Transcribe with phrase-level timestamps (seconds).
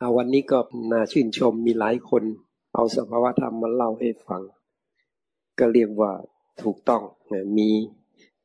[0.00, 0.58] เอาวันนี้ก็
[0.92, 2.22] น่าชื่นชมมีหลายคน
[2.74, 4.42] เอาสภาวธรรมมาเล่าให้ฟัง
[5.58, 6.12] ก็เรียกว่า
[6.62, 7.02] ถูกต้อง
[7.56, 7.70] มี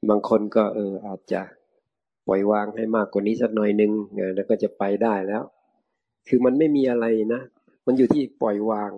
[0.10, 1.42] บางคนก็เอออาจจะ
[2.28, 3.92] ปล่อยวางให้มากกว่านี้สักหน่อยนึง
[4.36, 5.44] แล้วก็จะไปได้แล้ว
[6.28, 7.42] คือมันไม่มีอะไรนะ
[7.86, 8.92] มันอยู่ที่ปล่อยวาง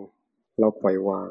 [0.60, 1.30] เราปล่อยวาง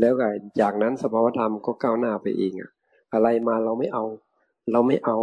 [0.00, 0.28] แล้วก็
[0.60, 2.70] จากนั้นสภาวธรรมก็ก้าวหน้าไปเองอะ
[3.12, 4.04] อะไรมาเราไม่เอา
[4.72, 5.18] เราไม่เอา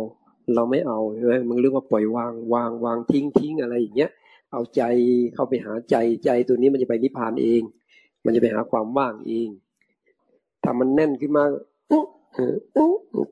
[0.55, 4.11] เราไม่เอาใช่ไหมมึงเรียกว่าปล่อยวางวางวางทิ้งทิ้งอะไรอย่างเงี้ย
[4.53, 4.83] เอาใจ
[5.33, 7.61] เข้าไปหาใจใจตัวนี้มันจะไปนิพพานเอง
[8.25, 9.49] มันจะไปหาความว่างเอง
[10.63, 11.43] ถ้ามันแน่นขึ้นมา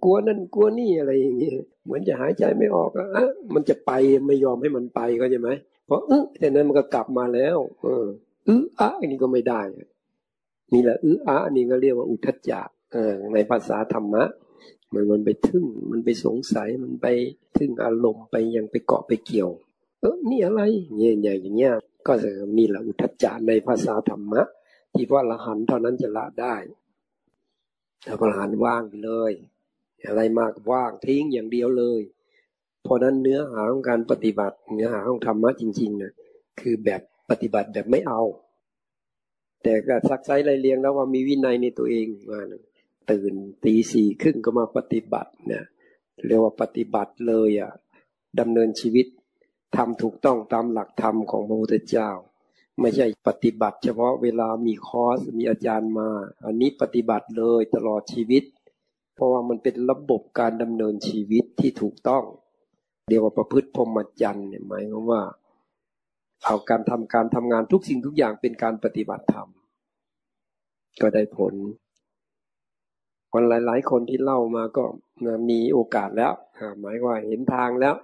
[0.04, 3.08] กลัวนั่นกลัวนี่อะไรอย่างเงี้ยเหมือนจะหายใจไม่ออกอะ
[3.54, 3.92] มันจะไป
[4.28, 5.50] ไม่ยอมให้มันไปก็ใช่ไหม
[5.86, 8.06] เพราะอึแต่นั้นมันก็กลับมาแล้ว เออ
[8.48, 9.62] อึอะอันนี้ก็ไม่ได้
[10.74, 12.62] นี่แหละอึอะอันนี้ก็เรียกว่าอุทจจะ
[12.94, 14.24] เออในภาษาธรรมะ
[14.94, 17.08] มันมันไปทึ่งมันไปสงสัยมันไป
[17.58, 19.50] ทึ่งอารมณ์ไปยังไปเกาะไปเกี่ยว
[20.02, 20.62] เออนี่อะไร
[20.98, 21.74] เงี้ยอย่างเงี้ย
[22.08, 24.42] ก็จะนี่แหละอุทจจะในภาษาธรรมะ
[24.94, 26.56] ที่ว่าละหันเท่านั้นจะละได้
[28.06, 29.32] ถ้าพระหันว่างไปเลย
[30.08, 32.02] อะไรมากว่างทิ้งอย่างเดียวเลย
[32.84, 36.12] เพราะนั้นเนื้อหาของการปฏิบัติ เนื้อหาของธรรมะจริงๆนะ
[36.60, 38.22] คือแบบปฏิบัติแบบไม่เอา
[39.64, 42.42] แต่ก็ซักไซไรเรียงแล้วว่ามีวินัยในตัวเองว่า
[43.12, 45.64] ตื่นตีสี่ครึ่งก็มาปฏิบัติเนี่ย
[46.28, 47.72] เรียกว่าปฏิบัติเลยอะ
[48.40, 49.08] ดำเนินชีวิต
[49.76, 52.10] ทำถูกต้องตามหลักธรรมของพระพุทธเจ้า
[52.80, 56.10] ไม่ใช่ปฏิบัติ เฉพาะเวลามีคอร์สมีอาจารย์มา
[56.46, 58.44] อันนี้ปฏิบัติเลยตลอดชีวิต
[59.16, 62.24] เพราะว่ามันเป็นระบบการดำเนินชีวิตที่ถูกต้อง
[63.10, 65.22] เรียกว่าประพฤติพรหมจรรย์เนี่ยหมายความว่า
[66.46, 69.48] เอาการทำการทำงานทุกสิ่งทุกอย่างเป็นการปฏิบัติธรรม
[71.02, 71.54] ก็ได้ผล
[73.32, 74.84] คนหลาย ๆ คนที่เล่ามาก็
[75.50, 76.34] มีโอกาสแล้ว
[76.80, 77.96] หมายว่าเห็นทางแล้ว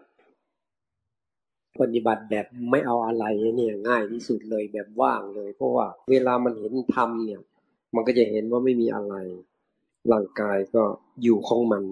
[1.82, 7.42] ปฏิบัติแบบไม่เอาอะไรเนี่ยง่ายที่สุดเลยแบบว่างเลย เพราะว่าเวลามันเห็นธรรมเนี่ย
[7.96, 9.16] มันก็จะเห็นว่าไม่มีอะไร
[10.12, 10.84] ร่างกายก็
[11.24, 11.84] อยู่ของมัน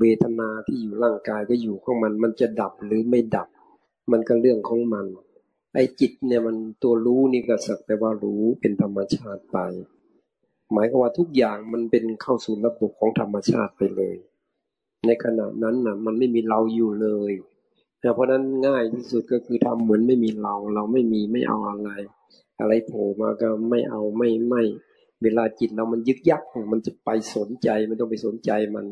[0.00, 3.48] เวทนาที่อยู่ร่างกายก็อยู่ของมัน มันจะดับหรือไม่ดับ
[4.12, 5.06] มันก็เรื่องของมัน
[5.74, 9.58] ไอ้จิตเนี่ยมันตัวรู้นี่ก็สักแต่ว่ารู้เป็นธรรมชาติไป
[10.72, 14.14] หมายความว่าทุกอย่างมันเป็นเข้าสู่ระบบของธรรมชาติไปเลย
[15.06, 17.32] ในขณะนั้นน่ะ มันไม่มีเราอยู่เลย
[18.14, 21.90] เพราะนั้นง่ายที่สุดก็คือทำเหมือนไม่มีเรา เราไม่มีไม่เอาอะไร
[22.60, 24.62] อะไรโผล่มาก็ไม่เอาไม่ไม่
[25.22, 26.42] เวลาจิตเรามันยึกยัก
[26.72, 28.86] มันจะไปสนใจมันต้องไปสนใจมัน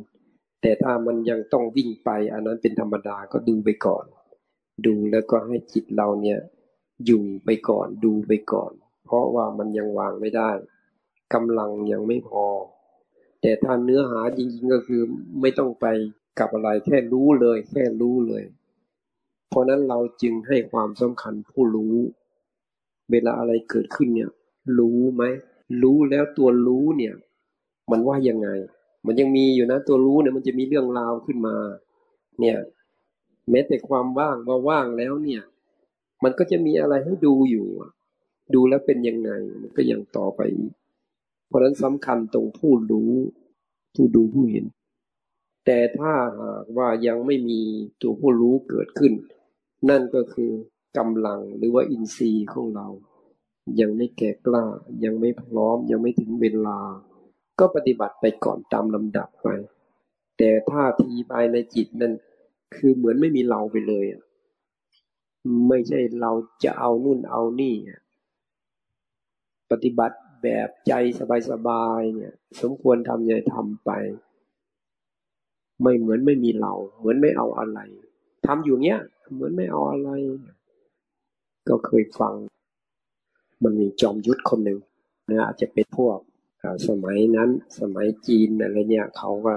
[0.62, 4.04] แต่ถ้ามันยังต้องวิ่งไป อันนั้นเป็นธรรมดาก็ดูไปก่อน
[4.86, 6.38] ดูแล้วก็ให้จิตเราเนี่ย
[7.06, 8.72] อยู่ไปก่อนดูไปก่อน
[9.04, 10.50] เพราะว่ามันยังวางไม่ได้
[11.34, 12.46] กำลังยังไม่พอ
[13.40, 15.02] แต่ถ้าเนื้อหาจริงๆก็คือ
[15.40, 15.86] ไม่ต้องไป
[16.38, 18.42] กับอะไรแค่รู้เลย แค่รู้เลย
[19.52, 21.96] เพราะนั้นเราจึงให้ความสำคัญผู้รู้
[23.10, 24.30] เวลาอะไรเกิดขึ้นเนี่ย
[24.78, 25.22] รู้ไหม
[25.82, 27.14] รู้แล้วตัวรู้เนี่ย
[27.90, 28.48] มันว่ายังไง
[29.06, 31.56] มันยังมีอยู่นะ ตัวรู้เนี่ยมันจะมีเรื่องราวขึ้นมา
[32.40, 32.58] เนี่ย
[33.50, 35.42] แม้แต่ความว่างว่าว่างแล้วเนี่ย
[36.24, 37.68] มันก็จะมีอะไรให้ดูอยู่
[38.54, 39.30] ดูแล้วเป็นยังไง
[39.62, 40.40] มันก็ยังต่อไป
[41.48, 43.12] เพราะนั้นสำคัญตรงผู้รู้
[43.94, 44.66] ผู้ดูผู้เห็น
[45.66, 47.60] แต่ถ้าหากว่ายังไม่มี
[48.02, 49.12] ตัวผู้รู้เกิดขึ้น
[49.88, 50.52] นั่นก็คือ
[50.98, 52.88] กำลังหรือว่าอินทรีย์ของเรา
[53.80, 54.64] ยังไม่แก่กล้า
[55.04, 56.80] ยังไม่พร้อม ยังไม่ถึงเวลา
[57.58, 59.48] ก็ปฏิบัติไปก่อนตามลำดับไป
[60.38, 62.12] แต่ท่าทีภายในจิตนั่น
[62.76, 64.06] คือเหมือนไม่มีเราไปเลย
[65.68, 66.32] ไม่ใช่เรา
[66.64, 67.74] จะเอานู่นเอานี่
[69.70, 70.92] ปฏิบัติแบบใจ
[71.50, 73.90] สบายๆเนี่ย สมควรทำอย่าทำไป
[75.82, 77.80] ไม่เหมือนไม่มีเรา เหมือนไม่เอาอะไร
[78.46, 78.98] ทำอยู่เนี้ย
[79.32, 80.10] เหมือนไม่เอาอะไร
[81.68, 82.34] ก็เคยฟัง
[83.62, 84.78] มันมีจอมยุทธคนหนึ่ง
[85.30, 86.18] นะอาจจะเป็นพวก
[86.88, 89.54] สมัยนั้น สมัยจีนอะไรเนี่ยเขาก็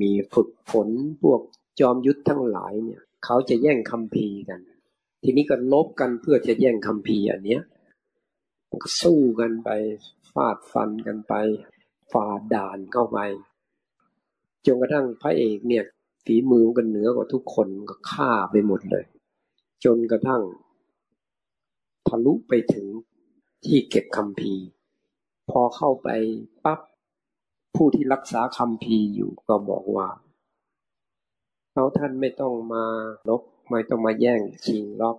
[0.00, 0.88] มีฝึกฝน
[1.22, 1.40] พวก
[1.80, 4.60] จอมยุทธทั้งหลายเนี่ยเขาจะแย่งคำพีกัน
[5.22, 7.62] ทีนี้ก็ลบกันเพื่อจะแย่งคำพีอันเนี้ย
[9.00, 9.70] สู้กันไป
[10.32, 11.34] ฟาดฟันกันไป
[12.12, 13.18] ฝ่าด่านเข้าไป
[14.66, 15.84] จนกระทั่งพระเอกเนี่ย
[16.26, 19.04] ฝีมือกันเหนือกว่าทุกคนก็ฆ่าไปหมดเลย
[19.84, 20.42] จนกระทั่ง
[22.08, 22.86] ทะลุไปถึง
[23.64, 24.54] ที่เก็บคำพี
[25.50, 26.08] พอเข้าไป
[26.64, 26.80] ปั๊บ
[27.74, 30.08] ผู้ที่รักษาคำพีอยู่ก็บอกว่า
[31.72, 32.84] เราท่านไม่ต้องมา
[33.28, 35.16] ลบไม่ต้องมาแย่งชิงล็อก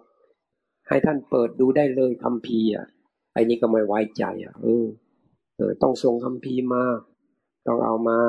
[0.87, 2.85] ให้ท่านเปิดดูได้เลยคำพีอะ
[3.33, 4.85] ไอ้นี่ก็ไม่ไว้ใจอะเออ
[5.55, 6.83] เออต้องส่งคำพีมา
[7.67, 8.19] ต้องเอามา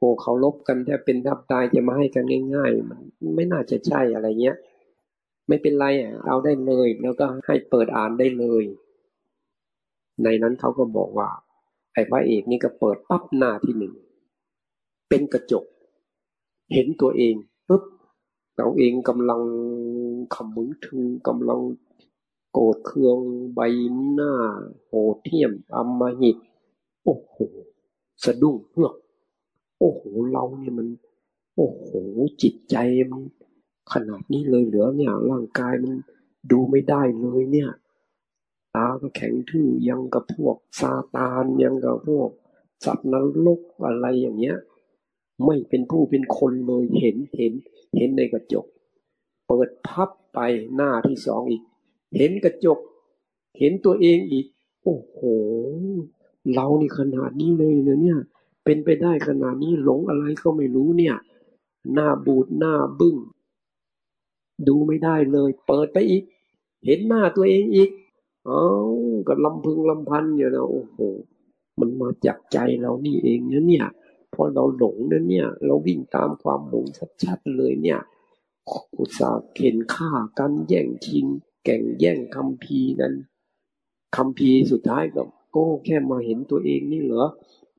[0.00, 2.24] โอ้เขาลบกันแทบเป็นทับตายจะมาให้กัน
[2.54, 3.00] ง่าย ๆ มัน
[3.36, 4.56] ไม่น่าจะใช่อะไรเงี้ย
[5.48, 8.64] ไม่เป็นไรอะเอาได้เลย แล้วก็ให้เปิดอ่านได้เลย
[10.22, 11.28] ในนั้นเขาก็บอกว่า
[11.92, 13.94] ไอ้พระเอกนี่ก็เปิดปั๊บหน้าที่หนึ่ง
[15.08, 15.64] เป็นกระจก
[16.72, 17.34] เห็นตัวเอง
[17.68, 17.82] ปุ๊บ
[18.56, 19.42] เราเองกำลัง
[20.34, 21.60] ขมึงถึงกำลัง
[22.52, 23.18] โกรธเคือง
[23.54, 23.60] ใบ
[24.12, 24.32] หน้า
[24.86, 26.36] โหดเที่ยมอมหิต
[27.04, 27.36] โอ้โห
[28.24, 28.94] สะดุ้งเฮือก
[29.80, 30.88] โอ้โหเราเนี่ยมัน
[31.56, 31.86] โอ้โห
[32.42, 32.76] จิตใจ
[33.10, 33.22] มัน
[33.92, 35.92] ขนาดนี้เลยเหลือเนี่ยร่างกายมัน
[36.50, 37.70] ดูไม่ได้เลยเนี่ย
[38.74, 42.30] ตาก็แข็งทื่อยังกับพวกซาตานยังกับพวก
[42.84, 43.14] สัตว์น
[43.46, 44.56] รกอะไรอย่างเงี้ย
[45.46, 47.52] ไม่เป็นผู้เป็นคนเลยเห็นเห็น
[47.96, 48.66] เห็นในกระจก
[49.46, 50.38] เปิดพับไป
[50.74, 51.62] หน้าที่สองอีก
[52.16, 52.78] เห็นกระจก
[53.58, 54.46] เห็นตัวเองอีก
[54.82, 55.18] โอ้โห
[56.54, 58.18] เรานี่ขนาดนี้เลยเนเนี่ย
[58.64, 61.16] เป็นไปได้ขนาดนี้หลงอะไรก็ไม่รู้เนี่ย
[61.94, 63.16] หน้าบูดหน้าบึ้ง
[64.68, 66.22] ดูไม่ได้เลย เปิดไปอีก
[66.84, 67.90] เห็นหน้าตัวเองอีก
[68.46, 68.64] เอ้า
[69.26, 70.98] ก็ลำพึงลำพันอยู่นะโอ้โห
[71.78, 73.86] มันมาจากใจเรานี่เองนะเนี่ย
[74.34, 76.86] พอเราหลงนะเนี่ย เราวิ่งตามความหลง
[77.22, 78.00] ชัดๆเลยเนี่ย
[78.98, 81.26] อุตสาห์เข็นฆ่ากันแย่งชิง
[81.64, 83.14] แก่งแย่งคำพีนั้น
[84.16, 87.26] คำพีสุดท้ายก็โก้แค่มาเห็นตัวเองนี่เหรอ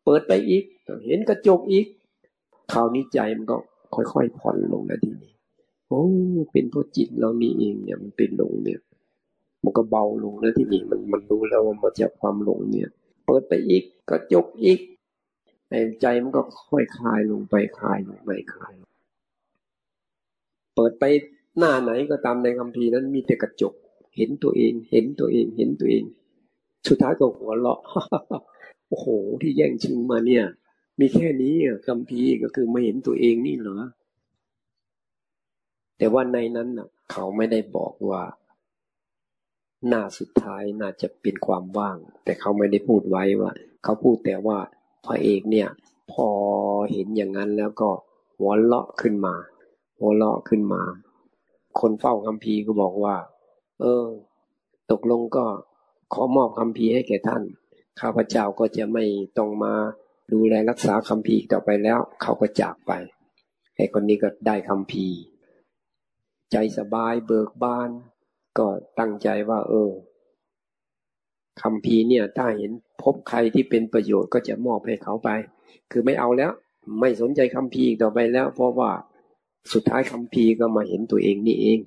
[0.06, 0.63] เปิดไปอีก
[1.06, 1.86] เห็นกระจกอีก
[2.74, 3.57] คราวนี้ใจมันก็
[3.95, 5.33] ค่อยๆผ่อนลงนะทีนี้
[5.88, 6.03] โอ้
[6.51, 8.80] เป็นเพราะจิตเรานี่เองเนี่ยมันเป็นหลงเนี่ย
[9.63, 12.89] มันก็เบาลงแล้วทีนี้มันมันรู้แล้วว่ามาจากความหลงเนี่ย
[13.25, 14.80] เปิดไปอีกกระจกอีก
[16.01, 18.74] ใจมันก็ค่อยคลายลงไปคลายลงไปคลาย
[20.75, 21.03] เปิดไป
[21.57, 23.74] หน้าไหนก็ตามในคัมภีร์นั้นมีแต่กระจก
[24.15, 26.03] เห็นตัวเอง เห็นตัวเอง เห็นตัวเอง
[26.88, 27.80] สุดท้ายก็หัวเราะ
[28.92, 29.08] โอ้โห
[29.42, 30.46] ที่แย่งชิงมาเนี่ย
[31.00, 31.56] มีแค่นี้
[31.88, 33.82] คัมภีก็คือไม่เห็นตัวเองนี่เหรอ
[35.98, 38.24] แต่ว่าในนั้นนะเขาไม่ได้บอกว่า
[39.88, 43.52] หน้าสุดท้ายน่าจะเป็นความว่าง แต่เขาไม่ได้พูดไว้ว่า
[43.84, 44.58] เขาพูดแต่ว่า
[45.06, 45.68] พระเอกเนี่ย
[46.12, 46.28] พอ
[46.92, 47.90] เห็นอย่างนั้นแล้วก็
[48.38, 49.36] หัวเลาะขึ้นมา
[50.00, 50.82] หัวเลาะขึ้นมา
[51.80, 53.16] คนเฝ้าคัมภีก็บอกว่า
[53.82, 54.06] เออ
[54.92, 55.46] ตกลงก็
[56.14, 57.44] ขอมอบคัมภีให้แก่ท่าน
[58.01, 59.06] ข้าพเจ้าก็จะไม่
[59.38, 59.74] ต้องมา
[60.33, 62.92] ดูแลรักษาคัมภีต่อไปแล้ว เขาก็จากไป
[63.75, 65.07] ไอ้คนนี้ก็ได้คัมภี
[66.51, 67.89] ใจสบายเบิกบาน
[68.57, 68.68] ก็
[69.00, 69.92] ตั้งใจว่า เออ
[71.62, 72.71] คำพีเนี่ยถ้าเห็น
[73.01, 75.30] พบใครที่เป็นประโยชน์ก็จะมอบให้เขาไป
[75.92, 76.51] คือไม่เอาแล้ว
[77.00, 78.92] ไม่สนใจคำพีต่อไปแล้ว เพราะว่า
[79.74, 81.80] สุดท้ายคำพีก็มาเห็นตัวเองนี่เอง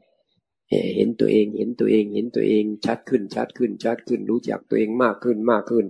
[0.96, 5.86] เห็นตัวเองเห็นตัวเองเห็นตัวเองชัดขึ้นชัดขึ้นชัดขึ้นรู้จักตัวเองมากขึ้นมากขึ้น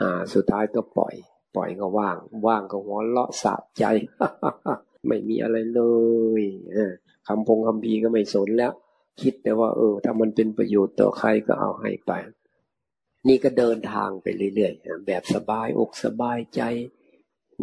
[0.00, 1.14] อ่า สุดท้ายก็ปล่อย
[1.56, 2.16] ปล่อยก็ว่าง
[2.46, 3.84] ว่างก็หัวเราะสะใจ
[5.06, 5.80] ไม่มีอะไรเล
[6.40, 6.42] ย
[7.26, 8.72] คำพงคำพีก็ไม่สนแล้ว
[9.20, 12.12] คิดแต่ว่า เออ ถ้ามันเป็นประโยชน์ต่อใครก็เอาให้ไป
[13.28, 16.62] นี่ก็เดินทางไปเรื่อยๆแบบสบายอกสบายใจ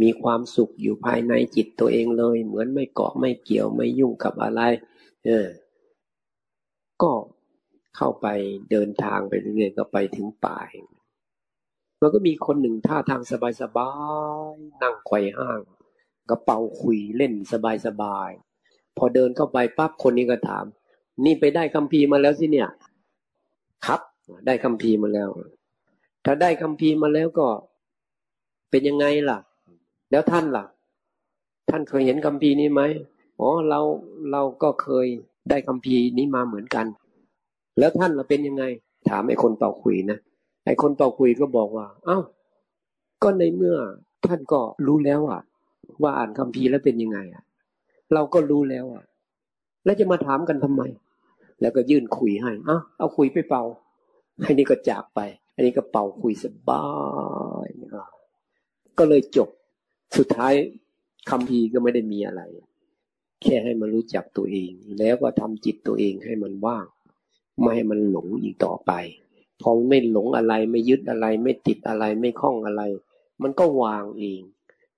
[0.01, 4.61] มีความสุขอยู่ภายในจิตตัวเองเลย เหมือนไม่เกาะไม่เกี่ยวไม่ยุ่งกับอะไร
[5.25, 5.47] เออ
[7.01, 7.11] ก็
[7.95, 8.27] เข้าไป
[8.71, 10.59] เดินทางไปเรื่อยๆก็ไปถึงป่า
[12.01, 13.21] มันก็มีคนหนึ่งท่าทาง
[13.61, 13.91] สบา
[14.43, 15.59] ยๆนั่งไขว่ห้าง
[16.29, 17.53] กระเป๋าคุยเล่นส
[18.01, 18.29] บาย
[18.97, 20.65] พอเดินเข้าไปปั๊บคนนี้ก็ถาม
[21.25, 22.69] นี่ไปได้คัมภีร์มาแล้วสิเนี่ย
[23.85, 24.01] ครับ
[24.45, 25.29] ได้คัมภีร์มาแล้ว
[26.25, 27.47] ถ้าได้คัมภีร์มาแล้วก็
[28.69, 29.39] เป็นยังไงล่ะ
[30.11, 30.65] แล้วท่านล่ะ
[31.69, 32.81] ท่านเคยเห็นคัมภีร์นี้ไหม
[33.39, 33.79] อ๋อเรา
[34.31, 35.07] เราก็เคย
[35.49, 36.85] ได้คัมภีร์นี้มาเหมือนกัน
[37.79, 38.63] แล้วท่านเราเป็นยังไง
[39.09, 40.17] ถามไอ้คนต่อคุยนะ
[40.65, 42.19] ไอ้คนต่อคุยก็บอกว่า เอ้า
[43.23, 43.77] ก็ในเมื่อ
[44.25, 45.41] ท่านก็รู้แล้วอะ
[46.01, 47.43] ว่าอ่านคัมภีร์แล้วเป็นยังไงอะ
[48.13, 49.03] เราก็รู้แล้วอะ
[49.85, 50.81] แล้วจะมาถามกันทำไม
[51.61, 53.63] แล้วก็ยื่นคุยให้อะเอาคุยไปเป่า
[54.43, 55.19] อันนี้ก็จากไป
[55.55, 56.85] อันนี้ก็เป่าคุยสบา
[57.65, 57.67] ย
[58.97, 59.49] ก็เลยจบ
[60.17, 60.53] สุดท้าย
[61.29, 62.41] คำพีก็ไม่ได้มีอะไร
[63.41, 66.85] แค่ให้มันรู้จักตัวเอง แล้วก็ทำจิตตัวเองให้มันว่าง
[67.61, 68.91] ไม่ให้มันหลงอีกต่อไป
[69.61, 72.81] พอไม่หลงอะไรไม่ยึดอะไร ไม่ติดอะไรไม่คล้องอะไร
[73.41, 74.41] มันก็วางเอง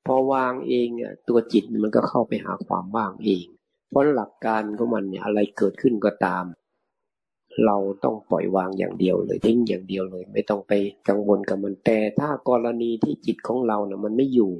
[0.05, 3.45] พอวางเองเนี่ยตัวจิตมันก็เข้าไปหาความว่างเอง
[3.89, 6.45] เพราะหลักการของมันเนี่ยอะไรเกิดขึ้นก็ตาม
[7.65, 10.73] เราต้องปล่อยวางอย่างเดียวเลยทิ้งอย่างเดียวเลย ไม่ต้องไป
[11.07, 14.53] กังวลกับมันแต่ถ้ากรณีที่จิตของเราเนี่ยมันไม่อยู่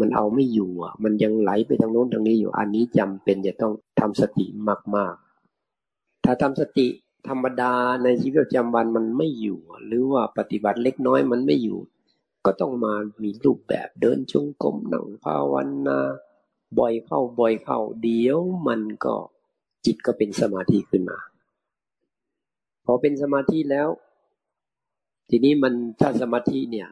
[0.00, 4.46] มันเอาไม่อยู่อะ มันยังไหลไปทางโน้นทางนี้อยู่อันนี้จำเป็นจะต้องทำสติ
[4.96, 6.86] มากๆ ถ้าทำสติ
[7.28, 11.78] ธรรมดาในชีวิตประจำวันมันไม่อยู่ หรือว่าปฏิบัติเล็กน้อยมันไม่อยู่
[12.46, 15.54] ก็ต้องมามีรูปแบบเดินจงกรมนั่งภาว
[15.86, 15.98] นา
[16.78, 19.16] บ่อยเข้าบ่อยเข้าเดี๋ยวมันก็
[19.84, 21.18] จิตก็เป็นสมาธิขึ้นมา
[22.84, 23.88] พอเป็นสมาธิแล้ว
[25.30, 26.88] ทีนี้มันถ้าสมาธิเนี่ย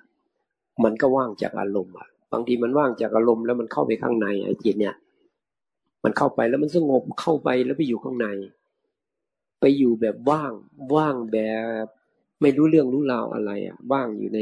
[0.85, 4.95] มันก็ว่างจากอารมณ์อะบางทีมันว่างจากอารมณ์แล้วมันเข้าไปข้างในไอ้จิตเนี่ย
[6.05, 8.27] มันเข้าไปแล้วมันสงบเข้าไปแล้วไปอยู่ข้างใน
[9.61, 10.53] ไปอยู่แบบว่าง
[10.97, 11.39] ว่างแบ
[11.85, 11.87] บ
[12.41, 14.41] ไม่รู้เรื่องรู้ราวอะไรอะ ว่างอยู่ใน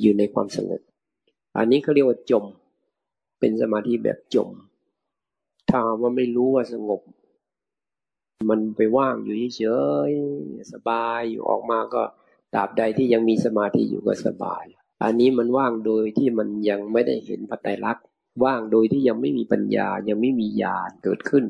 [0.00, 0.80] อยู่ในความสงบ
[1.56, 2.44] อันนี้เขาเรียกว่าจม
[3.38, 4.48] เป็นสมาธิแบบจม
[5.68, 7.00] ถ้าว่าไม่รู้ว่าสงบ
[8.50, 9.64] มันไปว่างอยู่เฉ
[10.10, 10.12] ย
[10.72, 12.02] สบายอยู่ออกมาก็
[12.54, 14.64] ตราบใดที่ยังมีสมาธิอยู่ก็สบาย
[15.04, 17.96] อันนี้มันว่างโดยที่มันยังไม่ได้เห็นปัจจัยรัก
[18.44, 21.44] ว่างโดยที่ยังไม่มีปัญญายังไม่มีญาณเกิดขึ้น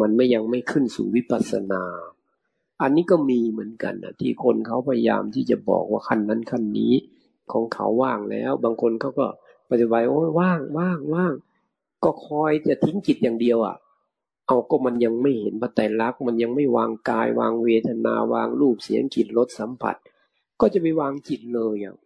[0.00, 1.84] มันไม่ยังไม่ขึ้นสู่วิปัสสนา
[2.80, 6.94] อันนี้ก็มีเหมือนกันนะที่คนเขาพยายามที่จะบอกว่าขั้นนั้นขั้นนี้
[7.52, 9.26] ของเขาว่างแล้ว บางคนเขาก็
[9.70, 11.34] ปฏิบัติโอ้ว่างว่างว่าง
[12.04, 13.76] ก็คอยจะทิ้งจิตอย่างเดียวอะ
[14.46, 19.96] เอาก็มันยังไม่เห็นพระไตรลักษณ์มันยังไม่วางกาย วางเวทนาวางรูปเสียงกลิ่นรสสัมผัส
[20.60, 21.96] ก็จะไปวางจิตเลยอะ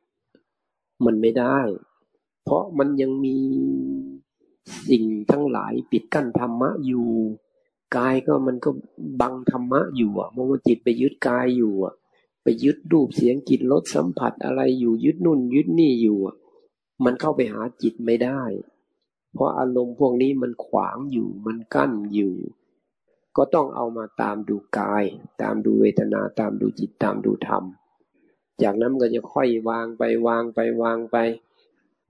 [1.05, 1.59] มันไม่ได้
[2.45, 3.39] เพราะมันยังมี
[4.89, 7.09] สิ่งทั้งหลายปิดกั้นธรรมะอยู่
[7.97, 8.71] กายก็มันก็
[9.21, 11.95] บังธรรมะอยู่อะมันจิตไปยึดกายอยู่อะ
[12.43, 16.37] ไปยึดรูปเสียงกลิ่นรสสัมผัสอะไรอยู่ยึดนุ่น ยึดนี่อยู่อะ
[17.05, 18.43] มันเข้าไปหาจิตไม่ได้
[19.35, 22.35] เพราะอารมณ์พวกนี้มันขวางอยู่มันกั้นอยู่
[23.37, 25.05] ก็ต้องเอามาตามดูกาย
[25.43, 27.65] ตามดูเวทนาตามดูจิตตามดูธรรม
[28.63, 31.17] จากนั้นก็จะค่อยวางไปวางไปวางไป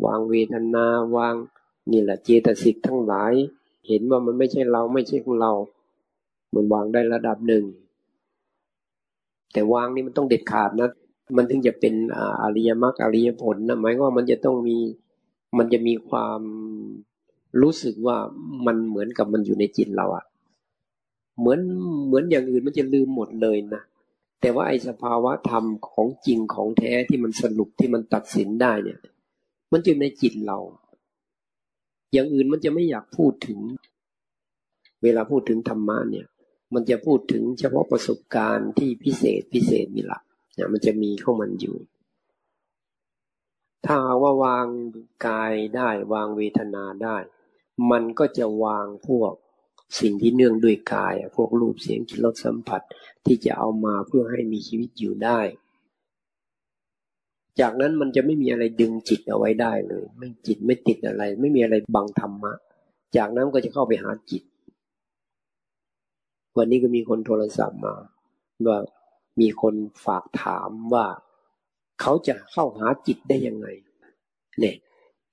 [0.05, 1.35] วางเวทนาวาง
[1.91, 3.33] นี่แหละเจตสิกทั้งหลาย
[3.87, 5.53] เห็นว่ามันไม่ใช่เราไม่ใช่ของเรา
[6.55, 7.65] มันวางได้ระดับหนึ่ง
[9.53, 10.91] แต่วางนี่มันต้องเด็ดขาดนะ
[11.37, 11.95] มันถึงจะเป็น
[12.43, 14.77] อริยมรรคอริยผลนะหมายว่ามันจะต้องมี
[15.59, 16.41] มันจะมีความ
[17.63, 18.17] รู้สึกว่า
[18.67, 20.25] มันเหมือนกับมันอยู่ในจิตเราอะ
[21.39, 21.61] เหมือน
[22.07, 23.83] เหมือนอย่างอื่นมันจะลืมหมดเลยนะ
[24.41, 28.99] แต่ว่าไอ้สภาวะธรรมของจริงของแท้ที่มันสรุปที่มันตัดสินได้เนี่ย
[29.73, 30.59] มันอยู่ในจิตเรา
[32.13, 33.61] อย่างอื่นมันจะไม่อยากพูดถึง
[35.03, 36.27] เวลาพูดถึงธรรมะเนี่ย
[36.75, 40.21] มันจะพูดถึงเฉพาะประสบการณ์ที่พิเศษพิเศษมีละ
[40.55, 41.77] เนี่ยมันจะมีเข้ามันอยู่
[43.87, 44.67] ถ้าว่าวาง
[45.27, 47.17] กายได้วางเวทนาได้
[47.91, 49.33] มันก็จะวางพวก
[50.01, 52.83] สิ่งที่เนื่องด้วยกาย พวกรูปเสียงกลิ่นรสสัมผัส
[53.27, 55.41] ที่จะเอามาเพื่อให้มีชีวิตอยู่ได้
[57.61, 62.53] จากนั้นมันจะไม่มีอะไรดึงจิตเอาไว้ได้เลย ไม่จิตไม่ติดอะไร ไม่มีอะไรบังธรรมะ
[63.17, 64.43] จากนั้นก็จะเข้าไปหาจิต
[66.57, 67.95] วันนี้ก็มีคนโทรศัพท์มา
[68.67, 68.79] ว่า
[69.41, 71.07] มีคนฝากถามว่า
[72.01, 73.67] เขาจะเข้าหาจิตได้ยังไง
[74.61, 74.77] เนี่ย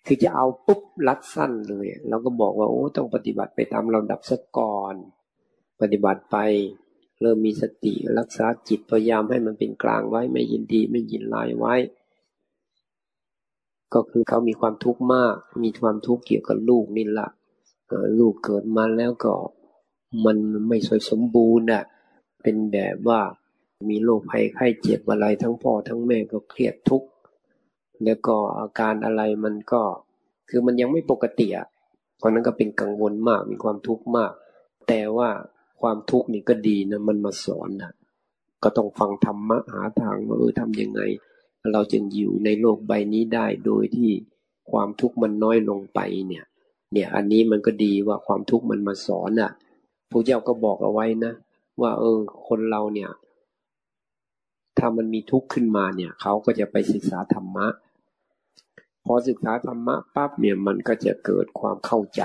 [0.05, 4.95] คือจะเอาปุ๊บรัดสั้นเลยเราก็บอกว่าโอ้ต้องปฏิบัติไปตามลำดับสักก่อน
[5.81, 6.37] ปฏิบัติไป
[7.21, 11.75] เริ่มมีสติรักษาจิตพยายามให้มันเป็นกลางไว้ ไม่ยินดีไม่ยินลายไว้
[13.93, 17.29] ก็คือเขามีความทุกข์มาก มีความทุกข์เกี่ยวกับลูกนี่แหละ
[18.19, 19.33] ลูกเกิดมาแล้วก็
[20.25, 21.83] มันไม่สวยสมบูรณ์อะ
[22.41, 23.21] เป็นแบบว่า
[23.89, 27.07] มีโรคภัยไข้เจ็บอะไรทั้งพ่อทั้งแม่ก็เครียดทุกข์
[28.03, 29.81] แล้วก็อาการอะไรมันก็
[30.49, 31.67] คือมันยังไม่ปกติอะ
[32.17, 34.31] เพราะนั้นก็เป็นกังวลมากมีความทุกข์มาก
[34.87, 35.29] แต่ว่า
[35.81, 37.91] ความทุกข์นี่ก็ดีนะมันมาสอนนะ
[38.63, 41.01] ก็ต้องฟังธรรมะหาทางว่าเออทำยังไง
[41.71, 44.11] เราจึงอยู่ในโลกใบนี้ได้โดยที่
[44.71, 46.45] ความทุกข์มันน้อยลงไปเนี่ย
[46.93, 49.51] เนี่ยอันนี้มันก็ดีว่าความทุกข์มันมาสอนอะ
[50.11, 51.33] พระเจ้าก็บอกเอาไว้นะ
[51.81, 53.09] ว่า เออ คนเราเนี่ย
[54.77, 57.67] ถ้ามันมีทุกข์ขึ้นมาเนี่ยเขาก็จะไปศึกษาธรรมะ
[59.05, 62.23] พอศึกษาธรรมะปั๊บเนี่ยมันก็จะเกิดความเข้าใจ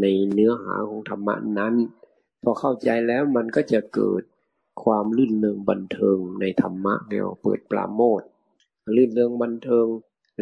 [0.00, 1.74] ในเนื้อหาของธรรมะนั้น
[2.42, 4.22] พอเข้าใจแล้วมันก็จะเกิด
[4.84, 8.22] ความลื่นเริงบันเทิงในธรรมะเรียกเปิดปราโมท
[8.94, 9.86] ลื่นเริงบันเทิง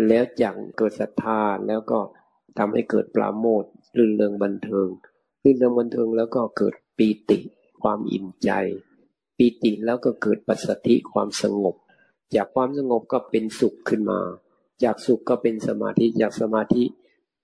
[0.08, 1.98] แล้วจังเกิดศรัทธาแล้วก็
[2.58, 3.64] ทำให้เกิดปราโมท
[3.96, 4.88] ลื่นเริงบันเทิง
[5.42, 7.38] ลื่นเริงบันเทิงแล้วก็เกิดปีติ
[7.82, 8.50] ความอิ่มใจ
[9.36, 11.76] ปีติแล้วก็เกิดปัสสติความสงบ
[12.34, 14.20] จากความสงบก็เป็นสุขขึ้นมา
[14.82, 16.84] จากสุขก็เป็นสมาธิจากสมาธิ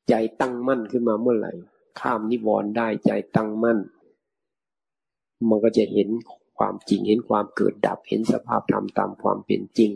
[0.09, 1.53] ใจตั้งมั่นขึ้นมาเมื่อไหร่
[2.01, 3.79] ข้ามนิวรณ์ได้ใจตั้งมั่น
[5.49, 6.09] มันก็จะเห็น
[6.59, 9.91] ความจริงเห็นความเกิดดับเห็นสภาพธรรมตามความเป็นจริง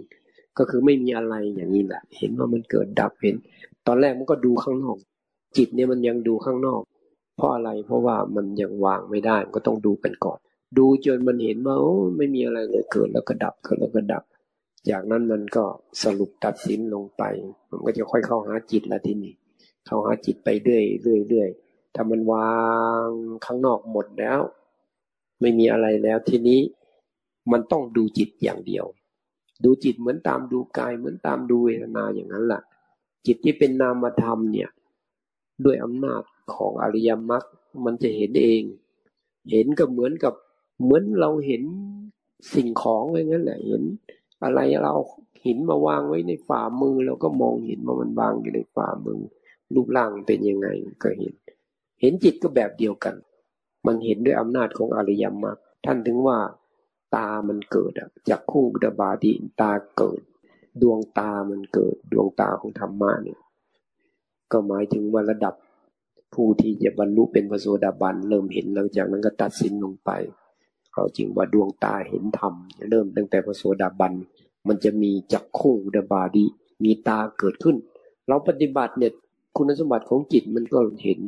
[0.58, 3.36] ก็คือไม่มีอะไรอย่างนี้แหละเห็นว่ามันเกิดดับเห็น
[3.86, 4.96] ตอนแรกมันก็ดูข้างนอก
[5.56, 6.82] จิตเนี่ยมันยังดูข้างนอก
[7.36, 10.38] เพราะอะไรเพราะว่ามันยังวางไม่ได้ก็ต้องดูกันก่อน
[10.78, 14.24] ดูจนมันเห็นว่าโอ้ไม่มีอะไรเลยเกิดแล้วก็ดับเกิดแล้วก็ดับ
[14.90, 15.64] จากนั้นมันก็
[16.02, 17.22] สรุปตัดสินลงไป
[17.70, 19.34] มันก็จะค่อยเข้าหาจิตละทีนี้
[19.86, 21.48] เข้าหาจิตไปเรื่อยเรื่อยเรื่อย
[21.94, 22.52] ถ้ามันวา
[23.04, 23.06] ง
[23.44, 24.40] ข้างนอกหมดแล้ว
[25.40, 26.60] ไม่มีอะไรแล้วทีนี้
[27.52, 28.86] มันต้องดูจิตอย่างเดียว
[29.64, 32.62] ดูจิตเหมือนตามดูกายเหมือนตามดูเวทนาอย่างนั้นแหละ
[33.26, 34.70] จิตที่เป็นนามธรรมเนี่ย
[35.64, 36.22] ด้วยอำนาจ
[36.54, 37.44] ของอริยมรรค
[37.84, 38.62] มันจะเห็นเอง
[39.50, 40.34] เห็นก็เหมือนกับ
[40.82, 41.62] เหมือนเราเห็น
[42.54, 43.82] สิ่งของอย่างนั้นแหละเห็น
[44.44, 44.94] อะไรเรา
[45.46, 49.20] หินมาวางไว้ในฝ่ามือเราก็มองเห็นว่ามันวางอยู่ในฝ่ามือ
[49.74, 50.68] รูปร่างเป็นยังไง
[51.02, 51.34] ก็เห็น
[52.00, 53.14] เห็นจิตก็แบบเดียวกัน
[53.86, 56.38] มันเห็นด้วยอำนาจของอริยมรรคท่านถึงว่า
[57.16, 60.20] ตามันเกิดอะจากคู่ดบาดีตาเกิด
[60.82, 63.40] ดวงตามันเกิด ดวงตาของธรรมะเนี่ย
[64.52, 65.54] ก็หมายถึงว่าระดับ
[66.34, 70.10] ผู้ที่จะบรรลุเป็นพระโสดาบันเริ่มเห็นหลังจากนั้นก็ตัดสินลงไป
[70.92, 72.54] เขาจริงว่าดวงตาเห็นธรรม
[72.90, 74.12] เริ่มตั้งแต่พระโสดาบัน
[74.68, 76.44] มันจะมีจักคู่ดบาดี
[76.84, 77.76] มีตาเกิดขึ้น
[78.28, 79.12] เราปฏิบัติเนี่ย
[79.56, 81.20] คุณสมบัติของจิตมันก็เห็น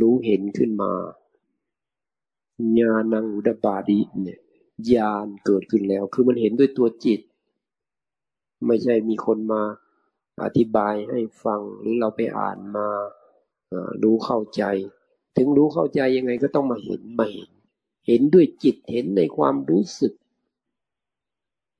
[0.00, 0.90] รู้เห็นขึ้นมา
[2.80, 4.40] ญาณังอุดบาดีเนี่ย
[4.94, 7.20] ญาณเกิดขึ้นแล้ว คือมันเห็นด้วยตัวจิต
[8.66, 9.62] ไม่ใช่มีคนมา
[10.44, 12.86] อธิบายให้ฟังหรือเราไปอ่านมา
[14.02, 14.62] รู้เข้าใจ
[15.36, 17.50] ถึงรู้เข้าใจยังไงก็ต้องมาเห็นมาเห็น
[18.06, 20.12] เห็นด้วยจิตเห็นในความรู้สึก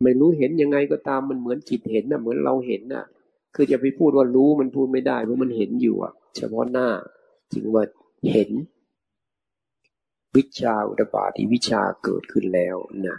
[0.03, 3.05] ไม่รู้เห็นยังไงก็ตามมันเหมือนจิตเห็นนะเหมือนเราเห็นนะ
[3.55, 6.89] คือจะไปพูดว่ารู้มันพูดไม่ได้เพราะมันเห็นอยู่อะเฉพาะหน้า
[7.53, 7.85] จึงว่า
[8.33, 8.51] เห็น
[10.37, 13.17] วิชาอุตบาที่วิชาเกิดขึ้นแล้วนะ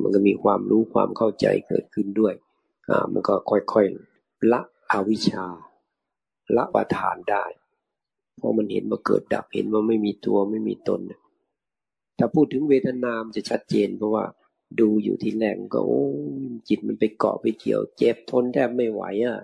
[0.00, 2.34] มันก็มีความรู้ความเข้าใจเกิดขึ้นด้วย
[2.88, 4.60] อ่ามันก็ค่อยๆละ
[4.92, 5.44] อวิชา
[6.56, 7.44] ละประทานได้
[8.38, 11.00] เพราะมันเห็นมาเกิดดับเห็นว่าไม่มีตัวไม่มีตน
[12.18, 14.24] ถ้าพูดถึงเวทนามจะชัดเจน เพราะว่า
[14.80, 16.02] ดูอยู่ที่แรงก็โอ้
[16.68, 19.38] จิตมันไปเกาะไปเกี่ยว เจ็บทนแทบไม่ไหวอะ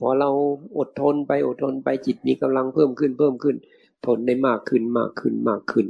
[0.00, 0.30] พอเรา
[0.78, 3.56] อดทนไปอดทนไปจิตมีกำลังเพิ่มขึ้นเพิ่มขึ้น
[4.06, 5.86] ทนได้มากขึ้นมากขึ้นมากขึ้น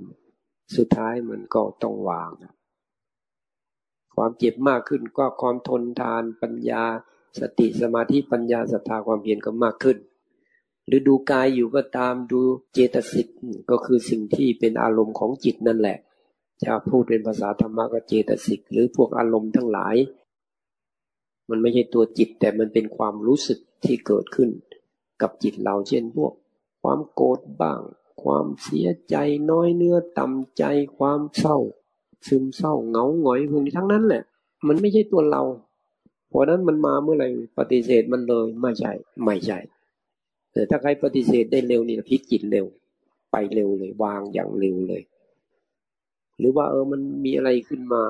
[0.76, 2.30] สุดท้ายมันก็ต้องวาง
[4.14, 6.84] ความเจ็บมากขึ้นก็ความทนทานปัญญา
[7.40, 9.98] สติสมาธิปัญญาศรัทธาความเพียรก็มากขึ้น
[10.86, 12.40] หรือดูกายอยู่ก็ตามดู
[12.72, 13.28] เจตสิก
[13.70, 15.98] ก็คือสิ่งที่เป็นอารมณ์ของจิตนั่นแหละ
[16.64, 19.96] จะพูดเป็นภาษาธรรมะก็เจตสิกหรือพวกอารมณ์ทั้งหลาย
[21.50, 24.50] มันไม่ใช่ตัวจิตแต่มันเป็นความรู้สึกที่เกิดขึ้น
[25.22, 26.32] กับจิตเราเช่นพวก
[26.82, 27.80] ความโกรธบ้าง
[28.22, 29.16] ความเสียใจ
[29.50, 30.64] น้อยเนื้อต่ำใจ
[30.98, 31.58] ความเศร้า
[32.28, 34.22] ซึมเศร้าเหงาหงอยพวกนี้ทั้งนั้นแหละ
[34.66, 35.42] มันไม่ใช่ตัวเรา
[36.28, 38.92] เพราะนั้นมันมาเมื่อไหร่ปฏิเสธมันเลยไม่ใช่
[39.24, 39.58] ไม่ใช่
[40.52, 42.66] แต่ถ้าใครปฏิเสธได้เร็วนี่พิจิตเร็ว
[43.30, 45.02] ไปเร็วเลยวางอย่างเร็วเลย
[46.38, 48.02] หรือว่าเออมันมีอะไรขึ้นมา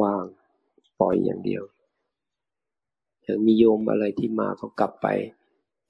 [0.00, 0.24] วาง
[1.00, 1.62] ปล่อยอย่างเดียว
[3.22, 5.06] อย่างมีโยมอะไรที่มาเขากลับไป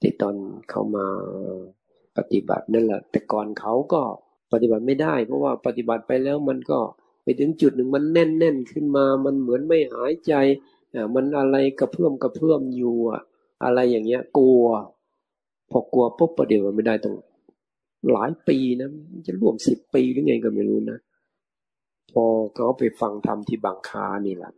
[0.01, 0.35] ที่ตอน
[0.69, 1.07] เขามา
[2.17, 4.01] ปฏิบัตินั่นแหละ แต่ก่อนเขาก็
[4.51, 6.79] ปฏิบัติไม่ได้ เพราะว่าปฏิบัติไปแล้วมันก็
[7.23, 10.33] ไปถึงจุดหนึ่งมันแน่นแน่นขึ้นมา มันเหมือนไม่หายใจ
[10.93, 13.21] อ่ามันอะไรกระเพื่อมกระเพื่อมอยู่อะ
[13.63, 14.63] อะไรอย่างเงี้ย กลัว
[15.71, 17.15] พอกลัวปุ๊บประเดี๋ยวมันไม่ได้ตรง
[18.11, 18.89] หลายปีนะ
[19.27, 20.99] จะร่วมสิบปีหรือไงก็ไม่รู้นะ
[22.11, 24.51] พอเขาไปฟังธรรมที่บางคานี่แหละ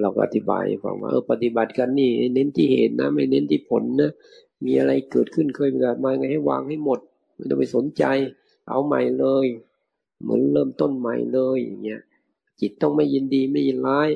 [0.00, 4.10] เราก็อธิบายฟังว่าเออปฏิบัติกันนี่ เน้นที่เหตุนะ ไม่เน้นที่ผลนะ
[4.64, 7.00] มีอะไรเกิดขึ้นเคยเกิดมาไงให้วางให้หมด
[7.34, 8.04] ไม่ต้องไปสนใจ
[8.68, 9.46] เอาใหม่เลย
[10.22, 12.00] เหมือนเริ่มต้นใหม่เลยอย่างเงี้ย
[12.60, 14.08] จิตต้องไม่ยินดีไม่ยินร้าย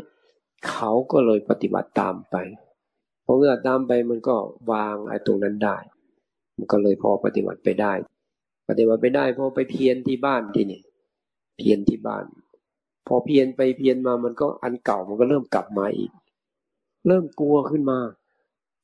[0.69, 2.37] เขาก็เลยปฏิบัติตามไป
[3.25, 4.37] พอเมื่อตามไปมันก็
[4.73, 5.77] วางไอ้ตรงนั้นได้
[6.57, 7.93] มันก็เลยพอปฏิบัติไปได้
[8.69, 10.81] ปฏิบัติไปได้พอไปเพียรที่บ้านที่นี่
[11.59, 12.25] เพียรที่บ้าน
[13.07, 16.11] พอเพียนไปเพียนมามันก็อันเก่ามันก็เริ่มกลับมาอีก
[17.07, 17.99] เริ่มกลัวขึ้นมา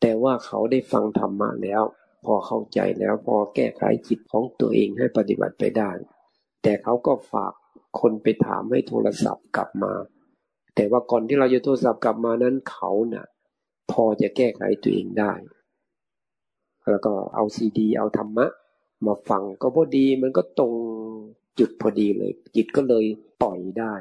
[0.03, 1.83] แต่ว่าเขาได้ฟังธรรมะแล้ว
[2.25, 5.91] พอเข้าใจแล้วพอแก้ไขจิตของตัวเองให้ปฏิบัติไปได้
[6.63, 7.53] แต่เขาก็ฝาก
[8.01, 9.93] คนไปถามให้โทรศัพท์กลับมา
[10.75, 13.27] แต่ว่าก่อนที่เราจะโทรศัพท์กลับมานั้นเขานะ่ะ
[13.93, 15.33] พอจะแก้ไขตัวเองได้
[16.91, 18.47] แล้วก็เอาซีดี เอาธรรมะ
[19.07, 20.75] มาฟังก็พอดีมันก็ตรง
[21.59, 23.05] จุดพอดีเลย จิตก็เลย
[23.43, 23.95] ปล่อยได้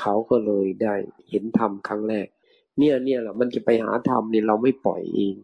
[0.00, 0.94] เขาก็เลยได้
[1.28, 2.26] เห็นธรรมครั้งแรก
[2.78, 5.34] เนี่ยเนี่ยแหละมันจะไปหาธรรมเนี่ยเราไม่ปล่อยเอง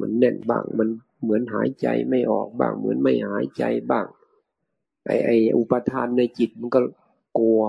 [0.00, 0.88] มันแน่นบ้าง มัน
[1.22, 4.06] เหมือนหายใจไม่ออกบ้าง เหมือนไม่หายใจบ้าง
[5.06, 6.80] ไอไออุปทานในจิตมันก็
[7.38, 7.60] กลัว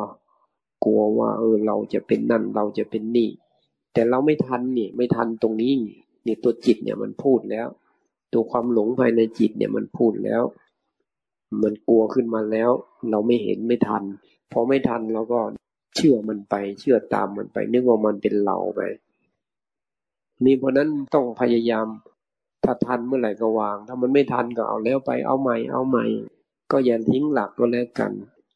[0.85, 3.29] กลัวว่า เออเราจะเป็นนั่นเราจะเป็นนี่
[3.93, 5.71] แต่เราไม่ทันนี่ไม่ทันตรงนี้
[6.25, 7.67] นี่ตัวจิตเนี่ยมันพูดแล้ว
[8.33, 10.43] ตัวความหลงภายในจิตเนี่ยมันพูดแล้ว
[11.63, 12.71] มันกลัวขึ้นมาแล้ว
[13.09, 14.03] เราไม่เห็นไม่ทัน
[14.51, 15.39] พอไม่ทันเราก็
[15.95, 18.81] เชื่อมันไป เชื่อตามมันไป นึกว่ามันเป็นเราไป
[20.45, 21.87] นี่เพราะนั้นต้องพยายาม
[22.63, 26.05] ถ้าทันเมื่อไหร่ก็วาง ถ้ามันไม่ทันก็เอาแล้วไปเอาใหม่เอาใหม่
[26.71, 28.11] ก็อย่าทิ้งหลักก็แล้วกัน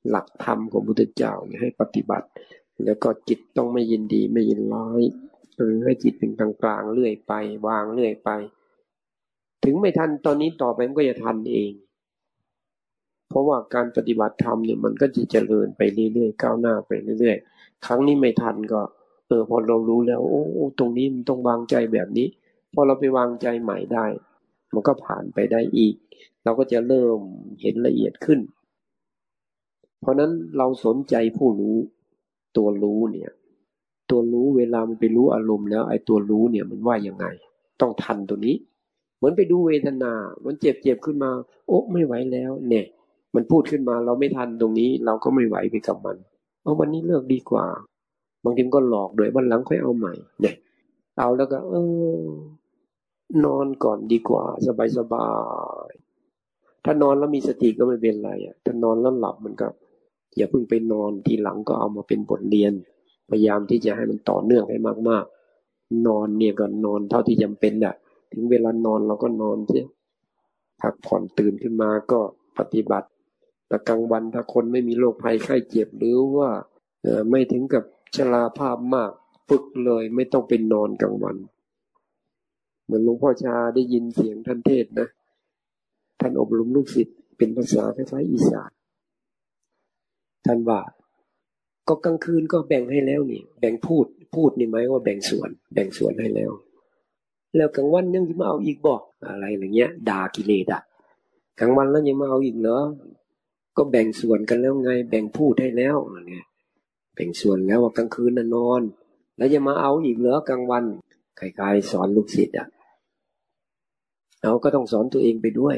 [0.10, 2.28] หลักธรรมของพุทธเจ้าให้ปฏิบัติ
[2.86, 5.02] แล้วก็จิตต้องไม่ยินดีไม่ยินร้าย
[5.56, 7.34] หรือให้จิตเป็นกลางกลางเรื่อยไป
[7.68, 8.30] วางเรื่อยไป
[9.64, 11.72] ถึงไม่ทันตอนนี้ต่อไปมันก็จะทันเอง
[13.30, 15.82] เพราะว่าการปฏิบัติธรรมเนี่ยมันก็จะเจริญไป
[16.14, 18.82] เรื่อยๆก้าวหน้าไปเรื่อยๆ ครั้งนี้ไม่ทันก็
[19.28, 20.44] เออพอเรารู้แล้ว โอ้
[20.80, 22.28] ตรงนี้มันต้องวางใจแบบนี้
[22.74, 24.06] พอเราไปวางใจใหม่ได้
[24.74, 25.96] มันก็ผ่านไปได้อีก
[26.44, 27.20] เราก็จะเริ่ม
[27.62, 28.40] เห็นละเอียดขึ้น
[30.02, 31.78] เพราะนั้นเราสนใจผู้รู้
[32.58, 33.32] ตัวรู้เนี่ย
[34.10, 37.26] ตัวรู้เวลามันไปรู้อารมณ์แล้ว ไอ้ตัวรู้เนี่ยมันว่ายังไง
[37.82, 38.56] ต้องทันตัวนี้
[39.18, 40.14] เหมือนไปดูเวทนา
[40.46, 41.32] มันเจ็บเจ็บขึ้นมา
[41.68, 42.86] โอ้ไม่ไหวแล้ว เนี่ย
[43.36, 46.18] มันพูดขึ้นมาเราไม่ทันตรงนี้ เราก็ไม่ไหวไปกับมัน
[46.62, 47.66] เอาวันนี้เลิกดีกว่า
[48.44, 50.56] บางทีก็หลอกโดยวันหลังค่อยเอาใหม่เนี่ย
[51.18, 51.74] เอาแล้วก็ เอ
[52.20, 52.24] อ
[53.46, 55.28] นอนก่อนดีกว่า สบายสบา
[55.88, 55.92] ย
[56.86, 59.68] ถ้านอนแล้วมีสติก็ไม่เป็นไรอะถ้านอนแล้วหลับมันก็
[60.36, 62.74] อย่าเพิ่งไปนอนทีหลังก็เอามาเป็นบทเรียน
[63.30, 64.78] พยายามที่จะให้มันต่อเนื่องให้
[65.10, 67.96] มากๆ นอนเนี่ยก็นอนเท่าที่จำเป็นอะ
[68.32, 69.86] ถึงเวลานอนเราก็นอนเสีย
[70.82, 72.20] พักผ่อนตื่นขึ้นมาก็
[72.58, 73.08] ปฏิบัติ
[73.70, 76.50] แต่กลางวันถ้าคนไม่มีโรคภัยไข้เจ็บหรือว่า
[77.30, 77.84] ไม่ถึงกับ
[78.16, 79.12] ชราภาพมาก
[79.50, 81.38] ฝึกเลยไม่ต้องเป็นนอนกลางวัน
[82.84, 85.08] เหมือนหลวงพ่อชาได้ยินเสียงท่านเทศนะ
[86.20, 88.72] ท่านอบรมลูกศิษย์เป็นภาษาคล้ายๆอีสาน
[90.46, 90.82] ท่านว่า
[91.88, 94.06] ก็กลางคืนก็แบ่งให้แล้วนี่ แบ่งพูด
[94.36, 96.52] พูดนี่ไหมว่าแบ่งส่วน แบ่งส่วนให้แล้ว
[97.56, 100.82] แล้วกลางวันยังจะมาเอาอีกบอกอะไรอย่างเงี้ยด่ากิเลสอะ
[101.60, 102.80] กลางวันแล้วยังมาเอาอีกเหรอ
[103.80, 106.46] ก็แบ่งส่วนกันแล้วไง แบ่งพูดให้แล้วเนี่ย
[107.16, 108.82] แบ่งส่วนแล้วว่ากลางคืนน่ะนอน
[109.38, 110.84] แล้วจะมาเอาอีกเหรอกลางวัน
[111.38, 112.68] ใครๆสอนลูกศิษย์อะ
[114.44, 115.78] เราก็ต้องสอนตัวเองไปด้วย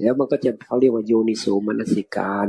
[0.00, 2.48] แล้วมันก็จะเขาเรียกว่าโยนิโสมนสิการ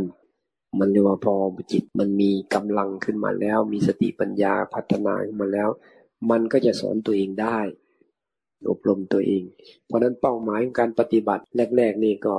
[0.79, 1.35] มันเรียกว่าพอ
[1.71, 5.69] จิตมันมีกำลังขึ้นมาแล้ว มีสติปัญญาพัฒนาขึ้นมาแล้ว
[6.29, 7.59] มันก็จะสอนตัวเองได้
[8.69, 9.43] อบรมตัวเอง
[9.85, 11.43] เพราะนั้นเป้าหมายของการปฏิบัติ
[11.77, 12.35] แรก ๆ นี่ก็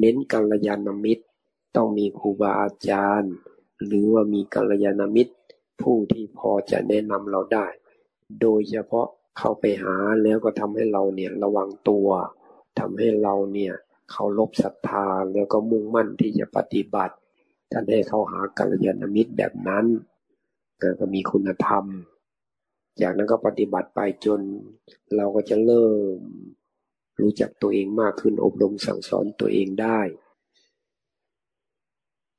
[0.00, 1.24] เน้นกัลยาณมิตร
[1.74, 3.34] ต้องมีครูบาอาจารย์
[3.84, 5.34] หรือว่ามีกัลยาณมิตร
[5.80, 7.66] ผู้ที่พอจะแนะนำเราได้
[8.40, 9.06] โดยเฉพาะ
[9.38, 12.08] เข้าไปหาแล้วก็ทำให้เราเนี่ยระวังตัว
[12.78, 13.74] ทำให้เราเนี่ย
[14.10, 17.14] เคารพศรัทธาแล้วก็มุ่งมั่นที่จะปฏิบัติ
[17.72, 19.86] ท่านให้เข้าหากัลยาณมิตรแบบนั้น
[21.00, 21.84] ก็มีคุณธรรม
[23.00, 24.40] จากนั้นก็ปฏิบัติไปจน
[25.16, 26.18] เราก็จะเริ่ม
[27.20, 30.00] รู้จักตัวเองมากขึ้นอบรมสั่งสอนตัวเองได้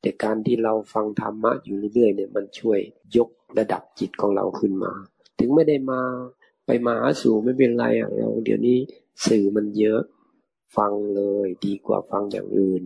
[0.02, 2.80] แต่การที่เราฟังธรรมะอยู่เรื่อยๆเนี่ยมันช่วย
[3.18, 4.92] ยกระดับจิตของเราขึ้นมา
[5.40, 6.02] ถึงไม่ได้มา
[6.66, 8.78] ไปมาหาสู่ไม่เป็นไรอะเราเดี๋ยวนี้
[9.28, 10.02] สื่อมันเยอะ
[10.78, 12.84] ฟังเลยดีกว่าฟังอย่างอื่น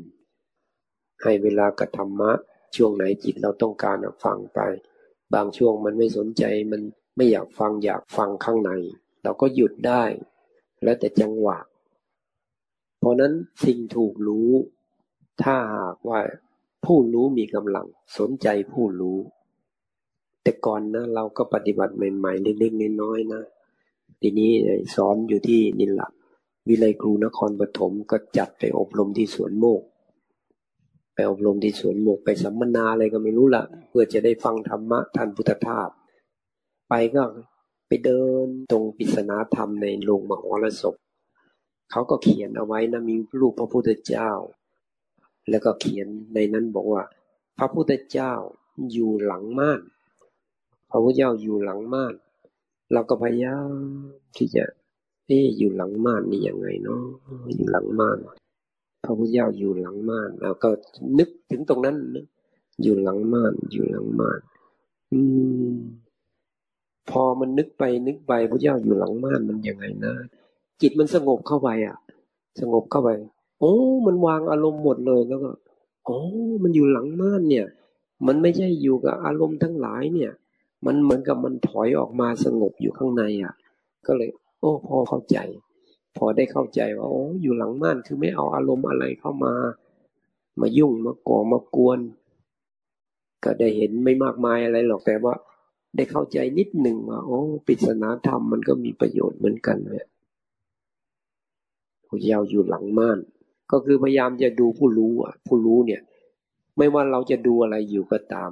[1.22, 2.32] ให้เวลากับธรรมะ
[2.76, 4.60] ช่วงไหนจิตเราต้องการฟังไป
[5.34, 6.82] บางช่วงมันไม่สนใจมัน
[7.16, 8.72] ไม่อยากฟังอยากฟังข้างใน
[9.24, 10.04] เราก็หยุดได้
[10.84, 11.60] แล้วแต่จังหวะ
[13.00, 13.34] เพราะนั้น
[13.66, 14.52] สิ่งถูกรู้
[15.44, 16.20] ถ้าหากว่า
[16.86, 19.18] ผู้รู้มีกำลัง สนใจผู้รู้
[20.44, 23.42] แต่ก่อนนะเราก็ปฏิบัติใหม่ๆเล็กๆน้อยๆนะ
[24.22, 24.52] ทีนี้
[24.96, 26.08] สอนอยู่ที่นิลละ
[26.68, 29.82] วิไลครูนครปฐมก็จัดไปอบรมที่สวนโมก
[31.14, 35.90] ไปอบรมที่สวนหมกไปสัมมนาอะไรก็ไม่รู้ละเพื่อจะได้ฟังธรรมะท่านพุทธทาส
[36.90, 37.24] ไปก็
[37.88, 40.96] ไปเดินตรงปิศนาธรรมในโรงมหรสพ
[41.92, 44.32] เขาก็เขียนเอาไว้นะมีรูปพระพุทธเจ้า
[45.50, 47.04] แล้วก็เขียนในนั้นบอกว่า
[47.58, 48.34] พระพุทธเจ้า
[48.92, 49.82] อยู่หลังม่าน
[50.90, 52.14] พระพุทธเจ้าอยู่หลังม่าน
[52.94, 53.70] เราก็พยายาม
[54.38, 54.64] ที่จะ
[55.28, 57.04] เอ๊อยู่หลังม่านนี่ยังไงเนาะ
[57.56, 58.18] อยู่หลังม่าน
[59.04, 60.70] พระพุทธเจ้าอยู่หลังม่านเราก็
[61.20, 62.26] นึกถึงตรงนั้นนะ
[62.82, 64.40] อยู่หลังม่านอยู่หลังม่าน
[65.14, 65.20] อื
[65.70, 65.72] ม
[67.10, 70.14] พอมันนึกไปนึกไปพระเจ้าอยู่หลังม่านมันยังไงนะ
[70.82, 71.98] จิตมันสงบเข้าไปอะ
[72.60, 73.10] สงบเข้าไป
[73.62, 75.52] โอ้มันวางอารมณ์หมดเลยแล้วก็
[76.06, 76.20] โอ้
[76.64, 77.68] มันอยู่หลังม่านเนี่ย
[78.28, 80.32] มันไม่ใช่อยู่กับอารมณ์ทั้งหลายเนี่ย
[80.86, 83.54] มันเหมือนกับมันถอยออกมาสงบอยู่ข้างในอะ
[84.06, 85.38] ก็เลย โอ้พอเข้าใจ
[86.18, 89.54] พอได้เข้าใจว่าโอ้อยู่หลังม่านคือไม่เอาอารมณ์อะไรเข้ามา
[90.60, 92.00] มายุ่งมาก่อมากวน
[93.44, 95.36] ก็ได้เห็นไม่มากมายอะไรหรอกแต่ว่า
[95.96, 100.08] ได้เข้าใจนิดหนึ่งว่าโอ้ปริศนาธรรมมันก็มีประโยชน์เหมือนกันเนี่ย
[102.08, 103.20] ผู้ยาวอยู่หลังม่าน
[103.72, 106.02] ก็คือพยายามจะดูผู้รู้อะ ผู้รู้เนี่ย
[106.78, 108.52] ไม่ว่าเราจะดูอะไรอยู่ก็ตาม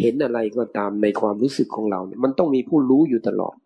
[0.00, 3.56] เห็นอะไรก็ตามในความรู้สึกของเราเนี่ย มันต้องมีผู้รู้อยู่ตลอด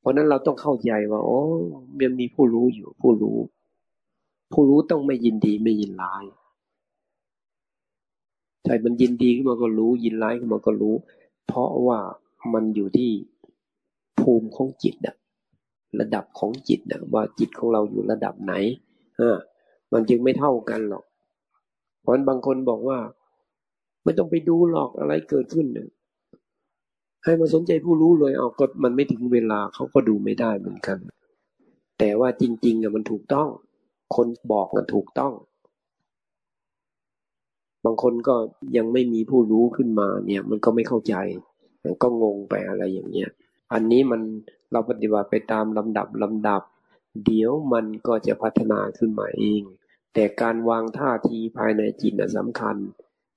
[0.00, 1.40] เพราะนั้นเราต้องเข้าใจว่าโอ้
[1.98, 3.38] มันมีผู้รู้อยู่ ผู้รู้
[4.52, 6.24] ผู้รู้ต้องไม่ยินดีไม่ยินร้าย
[8.64, 10.94] ใช่มันยินดีขึ้นมาก็รู้ ยินร้ายขึ้นมาก็รู้
[11.46, 11.98] เพราะว่า
[12.52, 13.10] มันอยู่ที่
[14.20, 15.16] ภูมิของจิตอะ
[16.00, 18.54] ระดับของจิตนะว่าจิตของเราอยู่ระดับไหน
[19.92, 21.04] มันจึงไม่เท่ากันหรอก
[22.00, 22.98] เพราะบางคนบอกว่า
[24.04, 25.88] ไม่ต้องไปดูหรอกอะไรเกิดขึ้นเนี่ย
[27.24, 30.98] ให้มาสนใจผู้รู้เลยเอาก็มันไม่ถึงเวลาเขาก็ดูไม่ได้เหมือนกัน
[31.98, 33.48] แต่ว่าจริงๆอะมันถูกต้อง
[34.16, 35.32] คนบอกมันถูกต้อง
[37.84, 38.34] บางคนก็
[38.76, 41.14] ยังไม่มีผู้รู้ขึ้นมาเนี่ย มันก็ไม่เข้าใจ
[41.84, 43.30] มันก็งงไปอะไรอย่างเงี้ย
[43.72, 44.20] อันนี้มัน
[44.72, 46.62] เราปฏิบัติไปตามลำดับลำดับ
[47.24, 49.62] เดี๋ยวมันก็จะพัฒนาขึ้นมาเอง
[50.14, 52.76] แต่การวางท่าทีภายในจิตนะสำคัญ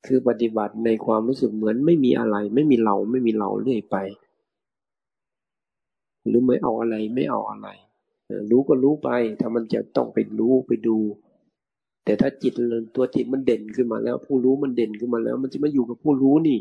[0.06, 3.98] คือปฏิบัติในความรู้สึกเหมือนไม่มีอะไร ไม่มีเราไม่มีเราเรื่อยไป
[6.28, 7.68] หรือไม่เอาอะไรไม่เอาอะไร
[8.50, 9.10] รู้ก็รู้ไป
[9.40, 10.98] ถ้ามันจะต้องไปรู้ไปดู
[12.06, 12.54] แต่ถ้าจิต
[12.96, 16.58] ตัวจิตมันเด่นขึ้นมาแล้ว ผู้รู้มันเด่นขึ้นมาแล้ว มันจะมาอยู่กับผู้รู้นี่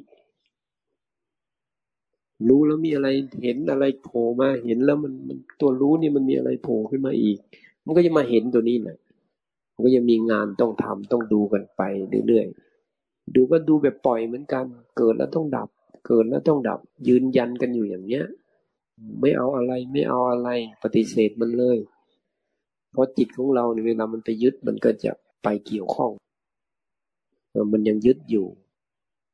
[2.48, 3.08] รู้แล้วมีอะไร
[3.42, 7.38] เห็นอะไรโผล่มาเห็นแล้วมันมันตัวรู้นี่มันมีอะไรโผล่ขึ้นมาอีก
[7.84, 8.98] มันก็จะมาเห็นตัวนี้แหละ
[9.74, 11.82] มันก็จะมีงานต้องทำต้องดูกันไป
[12.28, 14.64] เรื่อยๆดูก็ดูแบบปล่อยเหมือนกัน
[14.96, 15.68] เกิดแล้วต้องดับ
[16.06, 18.24] เกิดแล้วต้องดับ ยืนยันกันอยู่อย่างเนี้ย
[19.20, 20.48] ไม่เอาอะไรไม่เอาอะไร
[20.82, 21.78] ปฏิเสธมันเลย
[22.92, 26.12] เพราะจิตของเราเวลามันไปยึดมันก็จะไปเกี่ยวข้อง
[27.72, 28.46] มันยังยึดอยู่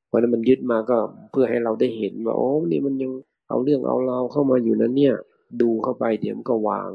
[0.08, 0.98] เพราะนั้นมันยึดมาก็
[1.30, 3.12] เพื่อให้เราได้เห็นว่าโอ้นี่มันยัง
[3.48, 5.14] เอาเรื่องเอาเราเข้ามาอยู่นั้นเนี่ย
[5.62, 6.90] ดูเข้าไปเดี๋ยวมันก็วาง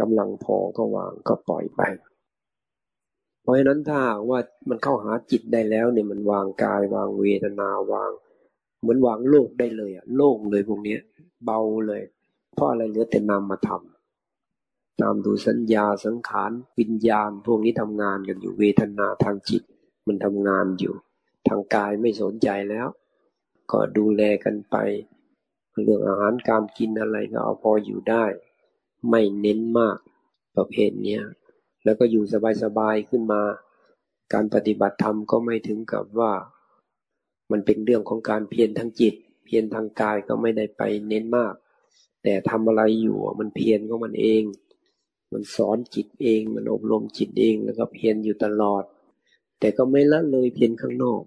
[0.00, 1.82] กำลังพอก็วางก็ปล่อยไป
[3.42, 3.98] เพราะฉะนั้นถ้า
[4.30, 8.10] ว่ามันเข้าหาจิตได้แล้วเนี่ยมันวางกายวางเวทนาวาง
[8.80, 10.96] เหมือนวางโลกได้เลยอะโล่งเลยพวกนี้
[11.44, 12.02] เบาเลย
[12.54, 19.62] เพราะอะไรเหลือแต่นามมาทำตามดูสัญญาสังขารวิญญาณ พวกนี้ทำงานกันอยู่เวทนาทางจิต
[20.06, 20.94] มันทำงานอยู่
[21.48, 22.88] ทางกายไม่สนใจแล้ว
[23.70, 24.76] ก็ดูแลกันไป
[25.82, 28.24] เรื่องอาหารการกินอะไรก็เอาพออยู่ได้
[29.10, 29.98] ไม่เน้นมาก
[30.56, 31.18] ประเภทนี้
[31.84, 32.24] แล้วก็อยู่
[32.62, 33.42] สบายๆขึ้นมา
[34.32, 36.32] การปฏิบัติธรรมก็ไม่ถึงกับว่า
[37.50, 41.54] มันเป็นเรื่องของการเพียรทางจิต เพียรทางกายก็ไม่ได้ไปเน้นมาก
[42.22, 44.42] แต่ทำอะไรอยู่มันเพียรของมันเอง
[45.32, 48.84] มันสอนจิตเอง มันอบรมจิตเองแล้วก็เพียรอยู่ตลอด
[49.60, 51.22] แต่ก็ไม่ละเลยเพียรข้างนอก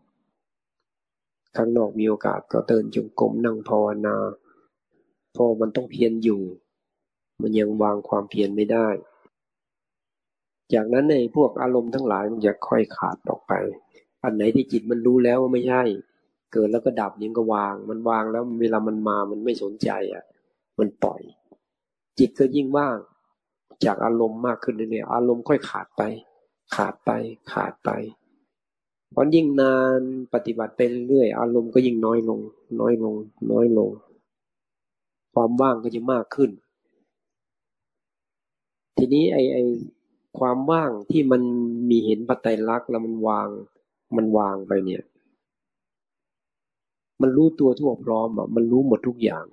[1.58, 4.16] ข้างนอกมีโอกาสก็เดินจงกรมนั่งภาวนา
[5.36, 6.42] พอมันต้องเพียรอยู่
[7.42, 8.88] มันยังวางความเพียรไม่ได้
[10.74, 13.54] จากนั้นในพวกอารมณ์ทั้งหลายมันจะค่อยขาดออกไป
[14.24, 15.84] อันไหนที่จิตมันรู้แล้วว่าไม่ใช่
[16.54, 20.24] เกิดแล้วก็ดับยังก็วาง มันวางแล้วเวลามันมามันไม่สนใจอะ
[20.80, 21.22] มันปล่อย
[22.20, 22.98] จิตก็ยิ่งว่าง
[23.86, 26.02] จากอารมณ์มากขึ้นเรื่อยๆอารมณ์ค่อยขาดไป
[26.76, 27.12] ขาดไป
[27.52, 27.90] ขาดไป
[29.18, 30.00] พราะยิ่งนาน
[30.34, 32.40] ปฏิบัติไปเรื่อยอารมณ์ก็ยิ่งน้อยลง
[32.80, 33.16] น้อยลง
[33.52, 33.90] น้อยลง
[35.34, 36.52] ความว่างก็จะมากขึ้น
[38.98, 39.58] ทีนี้ไอไอ
[40.40, 41.42] ความว่างที่มัน
[41.90, 43.50] มีเห็นปัจจัยลักษ์แล้วมันวาง
[44.18, 45.04] มันวางไปเนี่ย
[47.22, 49.46] มันรู้ตัวทั่วพร้อมอะมันรู้หมดทุกอย่าง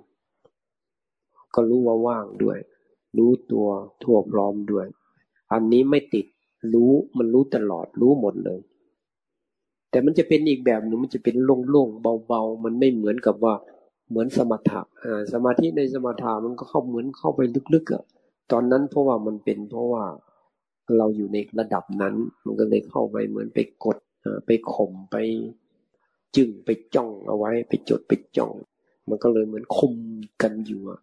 [1.53, 2.57] ก็รู้ว่าว่างด้วย
[3.17, 3.67] รู้ตัว
[4.03, 4.85] ทั่วพร้อมด้วย
[5.51, 6.25] อันนี้ไม่ติด
[6.73, 8.59] รู้มันรู้ตลอดรู้หมดเลย
[9.93, 13.55] แต่มันจะเป็นอีกแบบหนึ่งมันจะเป็นโล่งๆเบาๆ มันไม่เหมือนกับว่า
[14.09, 14.81] เหมือนสมถะ
[15.33, 17.41] สมาธิในสมถะมันก็เข้าเหมือนเข้าไป
[17.75, 18.03] ลึกๆอะ
[18.51, 20.05] ตอนนั้นเพราะว่ามันเป็นเพราะว่า
[20.97, 23.97] เราอยู่ในระดับนั้น มันก็เลยเข้าไปเหมือนไปกด
[24.45, 25.17] ไปข่มไป
[26.35, 28.53] จึงไปจ้องเอาไว้ ไปจดไปจ้อง
[29.09, 29.95] มันก็เลยเหมือนคุม
[30.41, 30.99] กันอยู่อะ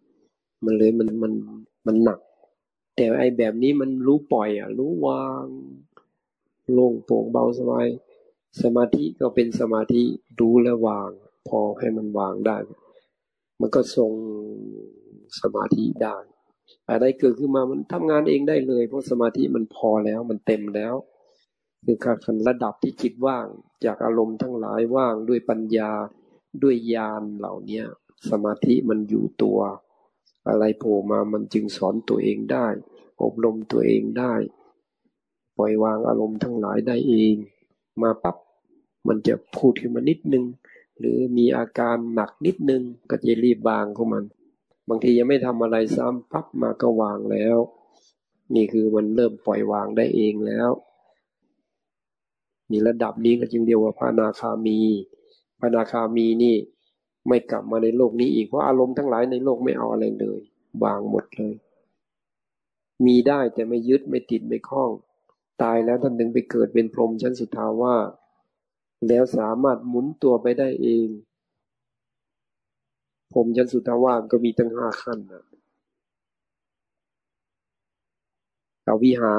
[0.65, 1.33] มันเลยมันมัน
[1.87, 2.19] มันหนัก
[2.95, 5.45] แต่ไอ้แบบนี้มันรู้ปล่อยอะ รู้วาง
[6.73, 7.87] โล่งโปร่งเบาสบาย
[8.61, 10.03] สมาธิก็เป็นสมาธิ
[10.39, 11.09] รู้และวาง
[11.47, 12.57] พอให้มันวางได้
[13.59, 14.11] มันก็ทรง
[15.41, 16.17] สมาธิได้
[16.89, 20.93] อะไรเกิดขึ้นมามันทำงานเองได้เลย เพราะสมาธิมันพอแล้วมันเต็มแล้ว
[21.85, 23.45] คือการระดับที่จิตว่าง
[23.85, 25.91] จากอารมณ์ทั้งหลายว่างด้วยปัญญา
[26.63, 27.85] ด้วยญาณเหล่าเนี้ย
[28.29, 29.59] สมาธิมันอยู่ตัว
[30.47, 32.67] อะไรโผล่มามันจึงสอนตัวเองได้
[33.23, 34.33] อบรมตัวเองได้
[35.57, 37.35] ปล่อยวางอารมณ์ทั้งหลายได้เอง
[38.03, 38.37] มาปับ๊บ
[39.07, 40.45] มันจะพูดขึ้นมานิดนึง
[40.99, 44.23] หรือมีอาการหนักนิดนึงก็จะรีบวางของมัน
[44.89, 47.57] บางทียังไม่ทำอะไรซ้ำปั๊บมาก็วางแล้ว
[48.55, 50.69] นี่คือมันเริ่มปล่อยวางได้เองแล้ว
[52.71, 54.79] มีระดับนี้ก็จึงเรียกว่าพระนาคามี
[55.59, 56.55] พระนาคามีนี่
[57.27, 60.39] ไม่กลับมาในโลกนี้อีกเพราะอารมณ์ทั้งหลายในโลกไม่เอาอะไรเลย
[60.83, 61.55] วางหมดเลย
[63.05, 64.91] มีได้แต่ไม่ยึดไม่ติดไม่คล้อง
[65.61, 67.95] ตายแล้วท่านถึงไปเกิดเป็นพรหมชั้นสุทาว่า
[69.07, 71.07] แล้วสามารถหมุนตัวไปได้เอง
[73.31, 75.43] พรหมชั้นสุทาวาก็มีตั้งห้าขั้นนะ
[78.87, 79.33] อวิหา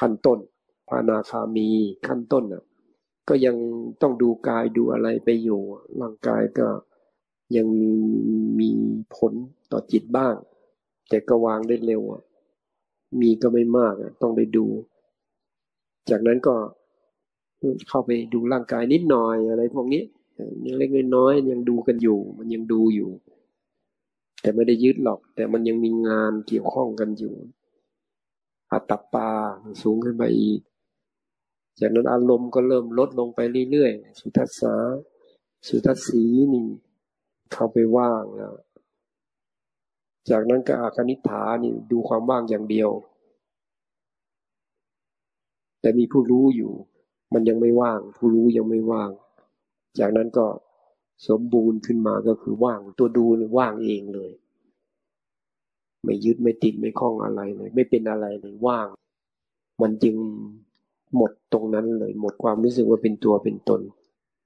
[0.00, 0.38] ขั้นต้น
[0.88, 1.68] พานาคามี
[2.06, 2.64] ขั้นต้นน่ะ
[3.28, 3.56] ก็ยัง
[4.02, 5.60] ต้องดูกายดูอะไรไปอยู่
[6.00, 6.68] ร่างกายก็
[7.56, 7.66] ยัง
[8.60, 8.70] มี
[9.16, 9.32] ผล
[9.72, 10.34] ต่อจิตบ้าง
[11.08, 12.02] แต่ก็วางได้เร็ว
[13.20, 14.66] มีก็ไม่มากต้องไปดู
[16.10, 16.54] จากนั้นก็
[17.88, 20.02] เข้าไปดูร่างกายนิดหน่อยอะไรพวกนี้
[20.78, 23.10] เล็กน้อยยังดูกันอยู่ มันยังดูอยู่
[24.40, 27.34] แต่ไม่ได้ยึดหรอก แต่มันยังมีงานเกี่ยวข้องกันอยู่
[28.72, 29.30] อัตตปา
[29.82, 30.60] สูงขึ้นไปอีก
[31.80, 33.40] จากนั้นอารมณ์ก็เริ่มลดลงไป
[33.70, 34.74] เรื่อยๆ สุทัศสา
[35.68, 36.66] สุทัศสีนี่
[37.52, 38.54] เข้าไปว่างแล้ว
[40.30, 42.90] จากนั้นก็อาคณิฐานี่ดูความว่างอย่างเดียว
[45.86, 46.72] แต่มีผู้รู้อยู่
[47.34, 49.10] มันยังไม่ว่าง ผู้รู้ยังไม่ว่าง
[49.98, 50.46] จากนั้นก็
[51.28, 53.24] สมบูรณ์ขึ้นมาก็คือว่างตัวดู
[53.58, 54.32] ว่างเองเลย
[56.04, 58.88] ไม่ยึดไม่ติดไม่คล้องอะไรเลย ไม่เป็นอะไรเลยว่าง
[59.82, 60.16] มันจึง
[61.16, 63.80] หมดตรงนั้นเลย หมดความรู้สึกว่าเป็นตัวเป็นตน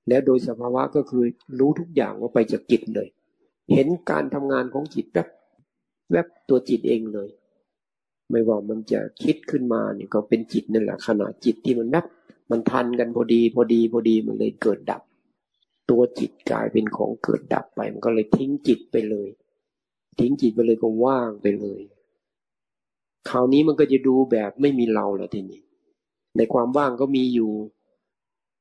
[0.09, 1.25] แล้วโดยสภาวะก็คือ
[1.59, 3.09] รู้ทุกอย่างว่าไปจากจิตเลย
[3.73, 5.29] เห็นการทำงานของจิตแวบ
[6.13, 7.31] แวบตัวจิตเองเลย
[8.31, 12.07] ไม่ว่ามันจะคิดขึ้นมาเนี่ยก็เป็นจิตนั่นแหละขณะจิตที่มันแวบ
[12.51, 15.03] มันทันกันพอดี พอดีพอดีมันเลยเกิดดับ
[15.91, 19.29] ตัวจิตกลายเป็นของเกิดดับไป มันก็เลยทิ้งจิตไปเลย
[20.19, 21.83] ทิ้งจิตไปเลยก็ว่างไปเลย
[23.31, 25.61] คราวนี้มันก็จะดูแบบไม่มีเราแล้วทีนี้
[26.37, 27.53] ในความว่างก็มีอยู่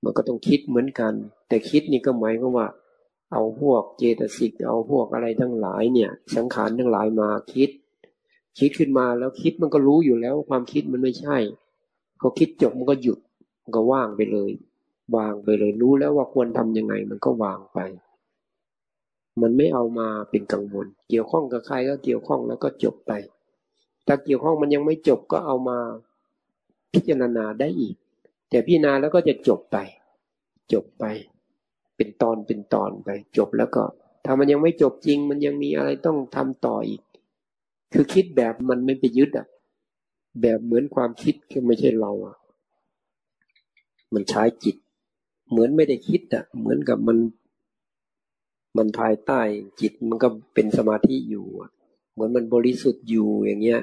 [0.04, 1.14] มันก็ต้องคิดเหมือนกัน
[1.48, 2.68] แต่คิดนี่ก็หมายความว่า
[3.34, 7.70] เอาพวกเจตสิกเอาพวกอะไรทั้งหลายเนี่ย สังขารทั้งหลายมาคิด
[8.60, 11.38] คิดขึ้นมาแล้วคิดมันก็รู้อยู่แล้วความคิดมันไม่ใช่
[12.20, 13.20] เขาคิดจบมันก็หยุด
[13.64, 14.52] มันก็ว่างไปเลย
[15.16, 17.80] วางไปเลยรู้แล้วว่าควรทํำยังไง มันก็วางไป
[19.42, 23.12] มันไม่เอามาเป็นกังวล เกี่ยวข้องกับใครก็เกี่ยวข้องแล้วก็จบไป
[24.08, 25.80] ถ้าเกี่ยวข้องมันยังไม่จบก็เอามา
[26.94, 27.96] พิจารณาได้อีก
[28.50, 29.78] แต่พิจารณาแล้วก็จะจบไป
[30.74, 31.04] จบไป
[31.96, 33.84] เป็นตอนเป็นตอนไป จบแล้วก็
[34.26, 37.02] ถ้ามันยังไม่จบจริง มันยังมีอะไรต้องทำต่ออีก
[37.94, 39.48] คือคิดแบบมันไม่ไปยึดอะ
[40.42, 42.36] แบบเหมือนความคิดคือไม่ใช่เราอะ
[44.14, 44.76] มันใช้จิต
[45.50, 47.18] เหมือนไม่ได้คิดอะ เหมือนกับมัน
[48.78, 49.42] มันภายใต้
[49.82, 51.46] จิตมันก็เป็นสมาธิอยู่
[52.12, 53.82] เหมือนมันบริสุทธิ์อยู่อย่างเงี้ย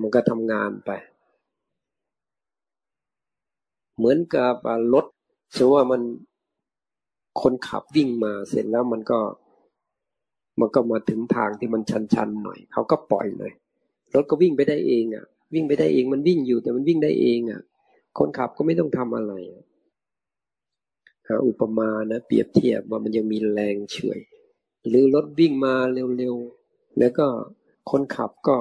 [0.00, 0.90] มันก็ทำงานไป
[3.96, 4.54] เหมือนกับ
[4.94, 5.06] รถ
[5.56, 6.02] สมว่ามัน
[7.42, 9.20] คนขับวิ่งมาเสร็จแล้วมันก็
[10.60, 11.82] มันก็มาถึงทางที่มัน
[12.14, 13.52] ชันๆหน่อยเขาก็ปล่อยเลย
[14.14, 17.60] รถก็วิ่งไปได้เองอะ วิ่งไปได้เองมันวิ่งอยู่แต่มันวิ่งได้เองอะ
[18.18, 19.32] คนขับก็ไม่ต้องทำอะไร
[21.46, 24.20] อุปมานะเปรียบเทียบว่ามันยังมีแรงเฉย
[24.88, 25.74] หรือรถวิ่งมา
[26.18, 27.26] เร็วๆแล้วก็
[27.90, 28.56] คนขับก็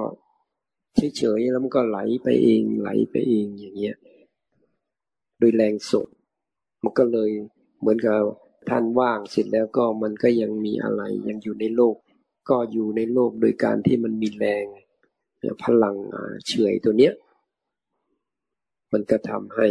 [0.96, 3.98] เฉยๆแล้วมันก็ไหลไปเองไหลไปเองอย่างเงี้ย
[5.40, 6.08] โดยแรงส่ง
[6.84, 7.30] มันก็เลย
[7.80, 8.22] เหมือนกับ
[8.70, 11.96] ท่านว่างเสร็จแล้วก็มันก็ยังมีอะไรยังอยู่ในโลก
[12.50, 14.66] ก็อยู่ในโลกโดยการที่มันมีแรง
[15.64, 15.96] พลัง
[16.48, 17.14] เฉยตัวเนี้ย
[18.92, 19.68] มันก็ทำให้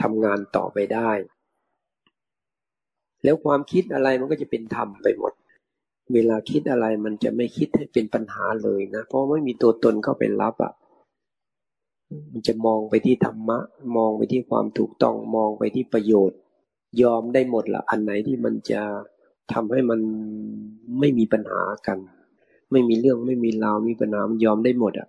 [0.00, 1.10] ทำงานต่อไปได้
[3.24, 5.32] แล้วความคิดอะไรมันก็จะเป็นธรรมไปหมด
[6.14, 10.72] เวลาคิดอะไรมันจะไม่คิดให้เป็นปัญหาเลยนะเพราะไม่มีตัวตนเข้าไปรับอะ่ะ
[12.30, 13.58] มันจะมองไปที่ธรรมะ
[13.96, 16.38] มองไปที่ความถูกต้องมองไปที่ประโยชน์
[17.02, 18.82] ยอมได้หมดละอันไหนที่มันจะ
[19.52, 20.00] ทำให้มัน
[21.00, 21.98] ไม่มีปัญหากัน
[22.72, 25.08] ไม่มีเรื่องไม่มีราวมีปัญหามันยอมได้หมดอะ่ะ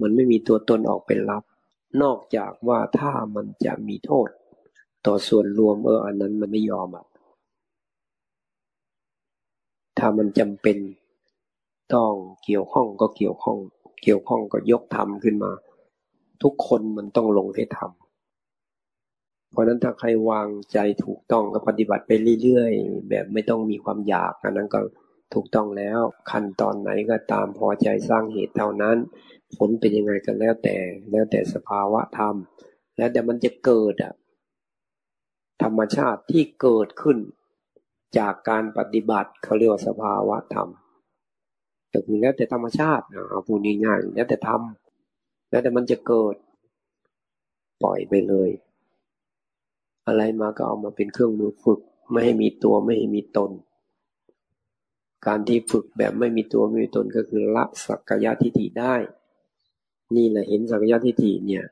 [0.00, 1.42] มันไม่มีตัวตนออกไปรับ
[2.02, 4.28] นอกจากว่าถ้ามันจะมีโทษ
[5.06, 7.04] ต่อส่วนรวมเอออันนั้นมันไม่ยอมอะ
[9.98, 10.76] ถ้ามันจำเป็น
[11.94, 12.12] ต้อง
[12.44, 13.58] เกี่ยวข้องก็เกี่ยวข้อง
[14.02, 15.52] เกี่ยวข้องก็ยกทำขึ้นมา
[16.42, 18.03] ทุกคนมันต้องลงให้ทำ
[19.54, 22.10] เพราะนั้นถ้าใครวางใจถูกต้องก็ปฏิบัติไป
[22.42, 24.80] เรื่อยๆ แบบไม่ต้องมีความอยากอันนั้นก็
[25.34, 26.00] ถูกต้องแล้ว
[26.30, 28.96] ขั้นตอนไหนก็ตามพอใจสร้างเหตุเท่านั้น
[29.56, 30.76] ผลเป็นยังไงกันแล้วแต่
[31.10, 32.34] แล้วแต่สภาวะธรรม
[32.96, 34.14] แล้วแต่มันจะเกิดอะ
[35.62, 37.18] ธรรมชาติที่เกิดขึ้น
[38.18, 40.68] จากการปฏิบัติเขาเรียกว่าสภาวะธรรม
[41.90, 46.34] แต่คือแล้วแต่ธรรมชาติเอาพูดง่ายๆแล้วแต่ทำแล้วแต่มันจะเกิด
[47.82, 48.50] ปล่อยไปเลย
[50.06, 51.80] อะไรมาก็เอามาเป็นเครื่องมือฝึก
[52.10, 53.50] ไม่ให้มีตัวไม่ให้มีตน
[55.26, 58.94] การที่ฝึกแบบไม่มีตัวไม่มีตนก็คือละสักกายทิฏฐิได้
[60.16, 61.64] นี่แหละเห็นสักกายทิฏฐิเนี่ย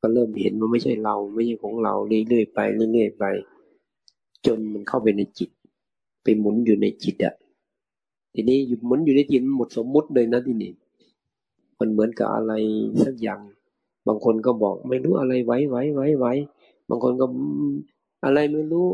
[0.00, 1.94] ก็เริ่มเห็นว่าไม่ใช่เราไม่ใช่ของเรา
[2.28, 2.60] เรื่อยๆไป
[2.92, 3.24] เรื่อยๆไป
[4.46, 5.50] จนมันเข้าไปในจิต
[6.22, 7.34] ไปหมุนอยู่ในจิตอะ
[8.34, 10.72] ทีนี้หมุนอยู่ในจิตมันหมดสมมุติเลยนะที่นี่
[11.78, 12.52] มันเหมือนกับอะไร
[13.04, 13.40] สักอย่าง
[14.06, 16.32] บางคนก็บอกไม่รู้อะไรไว้ไว้ไว้ไว้
[16.88, 17.26] บางคนก็
[18.24, 18.88] อะไรไม่รู้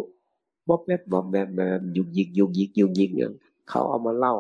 [0.69, 3.33] บ๊อบแบบบ๊อบแบบแบบยุกยิกยุกยิกยุกยิกเนี่ย
[3.71, 4.35] เขาเอามาเล่า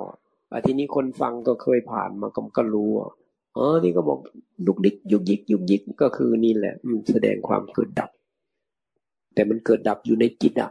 [0.50, 3.10] อะทีนี้คนฟังก็เคยผ่านมาก็ก็รู้อะ
[3.56, 4.18] อ๋อนี่ก็บอก
[4.66, 6.74] ยุกดิกยุกยิกยุกยิกก็คือนี่แหละ
[7.12, 8.10] แสดงความเกิดดับ
[9.34, 10.70] แต่มันเกิดดับอยู่ในจิตอะ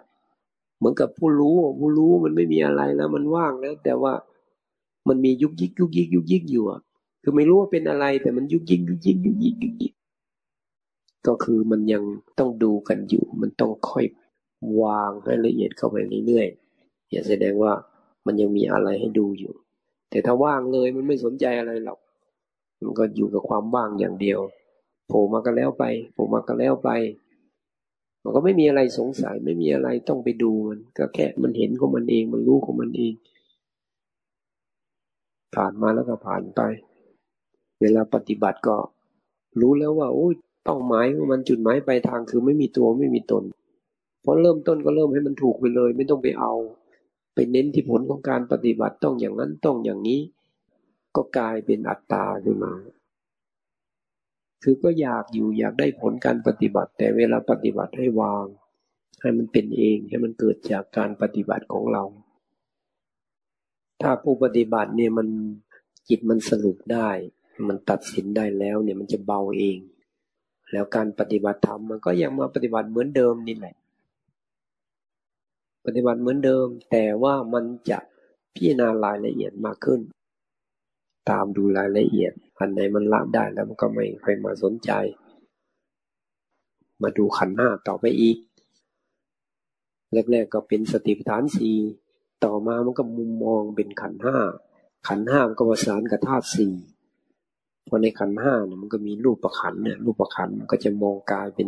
[0.77, 4.13] เหมือนกับผู้รู้ผู้รู้มันไม่มีอะไรแล้วมันว่างแล้ว แต่ว่า
[5.07, 6.79] มันมียุกยิกยุกยิกยุกยิกอยู่อะ
[7.23, 9.93] คือไม่รู้ว่าเป็นอะไร แต่มันยุกยิกยุกยิกยุกยิกยุกยิก
[11.27, 12.03] ก็คือมันยัง
[12.39, 14.05] ต้องดูกันอยู่ มันต้องค่อย
[14.81, 15.97] วางให้ละเอียดเข้าไป
[16.27, 17.73] เรื่อยๆอย่าแสดงว่า
[18.25, 19.53] มันยังมีอะไรให้ดูอยู่
[20.09, 21.99] แต่ถ้าว่างเลยมันไม่สนใจอะไรหรอก
[22.83, 24.39] มันก็อยู่กับความว่างอย่างเดียว
[25.07, 26.89] โผล่มาก็แล้วไปโผล่มาก็แล้วไป
[28.23, 33.13] มันก็ไม่มีอะไรสงสัยไม่มีอะไรต้องไปดูมัน ก็แค่มันเห็นของมันเอง มันรู้ของมันเอง
[35.55, 36.61] ผ่านมาแล้วก็ผ่านไป
[37.81, 38.77] เวลาปฏิบัติก็
[39.59, 40.33] รู้แล้วว่าโอ้ย
[40.69, 43.43] ป้าหมายของมันจุดหมายปลายทางคือไม่มีตัวไม่มีตน
[44.21, 46.53] เพอเริ่มต้นก็เริ่มให้มันถูกไปเลย ไม่ต้องไปเอา
[47.33, 50.21] ไปเน้นที่ผลของการปฏิบัติต้องอย่างนั้นต้องอย่างนี้
[51.15, 52.73] ก็กลายเป็นอัตตาขึ้นมา
[54.63, 58.45] คือก็อยากอยู่อยากได้ผลการปฏิบัติ แต่เวลาปฏิบัติให้วาง
[59.21, 62.03] ให้มันเป็นเองให้มันเกิดจากการปฏิบัติของเรา
[64.01, 65.27] ถ้าผู้ปฏิบัติเนี่ยมัน
[66.09, 67.09] จิตมันสรุปได้
[67.67, 69.77] มันตัดสินได้แล้วเนี่ยมันจะเบาเอง
[70.71, 73.75] แล้วการปฏิบัติธรรมมันก็ยังมาปฏิบัติเหมือนเดิมนี่แหละ
[75.85, 77.99] ปฏิบัติเหมือนเดิม แต่ว่ามันจะ
[78.53, 79.99] พิจารณารายละเอียดมากขึ้น
[81.29, 84.91] ตามดูรายละเอียด อันไหนมันละได้แล้วมันก็ไม่ค่อยมาสนใจ
[87.01, 88.37] มาดูขันห้าต่อไปอีก
[90.31, 91.77] แรกๆก็เป็นสติปัฏฐานสี่
[92.43, 94.37] ต่อมามันก็มุมมองเป็นขันห้า
[95.07, 96.73] ขันห้ามันก็ประสานกับธาตุสี่
[97.89, 101.67] พอในขันห้าเนี่ยมันก็มีรูปประขันเนี่ยรูปประขันมันก็จะมองกายเป็น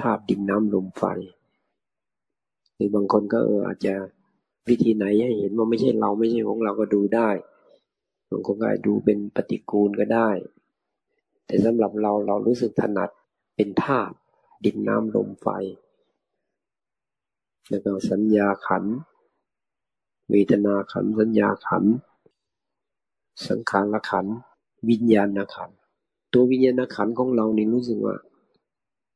[0.00, 1.04] ธาตุดินน้ำลมไฟ
[2.74, 3.94] หรือบางคนก็เอออาจจะ
[4.68, 7.30] วิธีไหนให้เห็นว่าไม่ใช่เราไม่ใช่ของเราก็ดูได้
[8.30, 10.30] บางคนก็ดูเป็นปฏิกูลก็ได้
[11.46, 13.10] แต่สำหรับเราเรารู้สึกถนัด
[13.56, 14.14] เป็นธาตุ
[14.64, 15.48] ดินน้ำลมไฟ
[17.68, 18.84] แล้วก็สัญญาขัน
[20.30, 21.84] เวทนาขันสัญญาขัน
[23.48, 24.26] สังขารขัน
[24.90, 25.70] วิญญาณขัน
[26.32, 28.14] ตัววิญญาณขันของเราเนี่ยรู้สึกว่า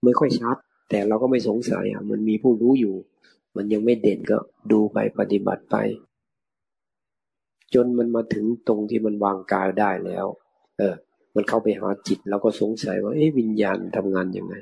[0.04, 0.56] ไม่ค่อยชัด
[0.90, 2.94] แต่เราก็ไม่สงสัยอะมันมีผู้รู้อยู่
[3.56, 4.38] มันยังไม่เด่นก็
[4.72, 5.76] ดูไปปฏิบัติไป
[7.74, 10.26] จนมันมาถึงตรงที่มันวางกายได้แล้ว
[10.78, 10.94] เออ
[11.34, 14.54] มันเข้าไปหาจิตเราก็สงสัยว่าเอ๊ะวิญญาณทำงานยังไง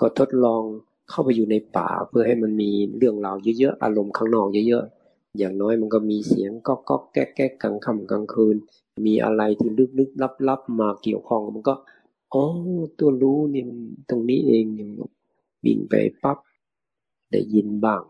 [0.00, 0.62] ก็ทดลอง
[1.10, 4.97] เข้าไปอยู่ในป่าเพื่อให้มันมีเรื่องราวเยอะๆอารมณ์ข้างนอกเยอะๆ
[5.36, 8.56] อย่างน้อยมันก็มีเสียงก็ก็แก๊กแก๊กกลางค่ำกลางคืน
[9.06, 11.74] มีอะไรที่ลึกๆลับๆมาเกี่ยวข้องมันก็
[12.34, 12.44] อ๋อ
[12.98, 14.90] ตัวรู้นี่มันตรงนี้เองอย่าง
[15.64, 16.38] บินไปปั๊บ
[17.30, 18.02] ได้ยินบ้าง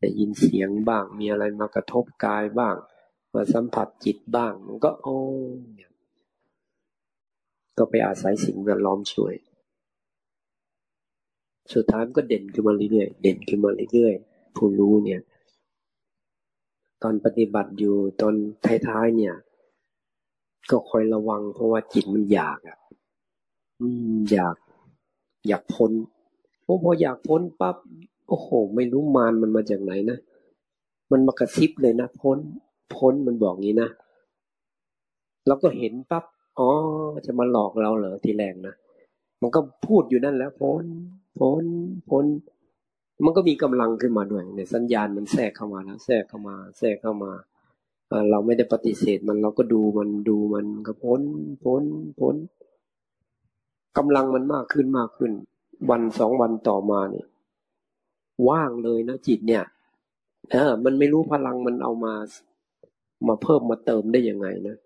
[0.00, 2.76] ได้ยินเสียงบ้าง มีอะไรมากระทบกายบ้าง
[3.34, 5.16] มาสัมผัสจิตบ้าง มันก็โอ้
[7.78, 9.34] ก็ไปอาศัยสิ่งแวดล้อมช่วย
[11.72, 15.20] สุดท้ายมันก็เด่นขึ้นมาเรื่อยๆเด่นขึ้นมาเรื่อยๆผู้รู้เนี่ย
[17.02, 18.34] ตอนปฏิบัติอยู่ตอน
[18.88, 19.34] ท้ายๆเนี่ย
[20.70, 22.78] ก็คอยระวังเพราะว่าจิตมันอยากอะ
[23.80, 24.56] อืมอยาก
[25.48, 25.92] อยากพ้น
[26.66, 27.76] พออยากพ้นปั๊บ
[28.28, 30.18] โอ้โห ไม่รู้มารมันมาจากไหนนะ
[31.12, 32.38] มันมากระซิบเลยนะพ้น
[32.94, 33.88] พ้นมันบอกงี้นะ
[35.46, 36.24] เราก็เห็นปั๊บ
[36.58, 36.68] อ๋อ
[37.26, 38.74] จะมาหลอกเราเหรอทีแรกนะ
[39.42, 40.84] มันก็พูดอยู่นั่นแล้วพ้น
[41.38, 41.64] พ้น
[42.10, 42.24] พ้น
[43.24, 47.32] มันก็มีกำลังขึ้นมาด้วยเนี่ยสัญญาณมันแทรกเข้ามาแล้วแทรกเข้ามา แทรกเข้ามา
[48.30, 51.22] เราไม่ได้ปฏิเสธมันเราก็ดูมันดูมันก็พ้น
[51.64, 51.82] พ้น
[52.20, 52.34] พ้น
[53.98, 55.32] กำลังมันมากขึ้นมากขึ้น
[55.90, 57.26] วันสองวันต่อมาเนี่ย
[58.48, 59.64] ว่างเลยนะจิตเนี่ย
[60.52, 62.14] เออมันไม่รู้พลังมันเอามา
[63.28, 64.76] มาเพิ่มมาเติมได้ยังไงนะ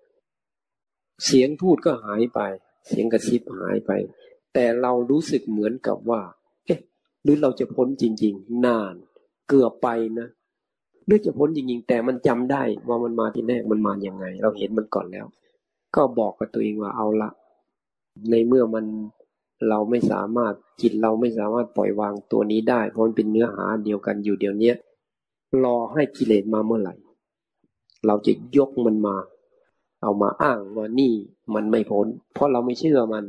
[1.24, 2.40] เสียงพูดก็หายไป
[2.88, 3.90] เสียงกระซิบหายไป
[4.54, 6.20] แต่เรารู้สึกเหมือนกับว่า
[7.24, 8.94] หรือเราจะพ้นจริง ๆ นาน
[9.48, 10.28] เกือบไปนะ
[11.06, 15.26] หรือจะพ้นจริง ๆ แต่มันจำได้ว่ามันมาที่แรกมันมาอย่างไง เราเห็นมันก่อนแล้ว
[15.96, 17.30] ก็บอกกับตัวเองว่าเอาละ
[18.30, 18.84] ในเมื่อมัน
[19.68, 24.72] เราไม่สามารถจิตเราไม่สามารถปล่อยวางตัวนี้ได้ เพราะมันเป็นเนื้อหาเดียวกันอยู่เดียวนี้
[25.64, 26.94] รอให้กิเลสมาเมื่อไหร่
[28.06, 29.16] เราจะยกมันมา
[30.02, 31.12] เอามาอ้างว่านี่
[31.54, 33.24] มันไม่พ้น เพราะเราไม่เชื่อมัน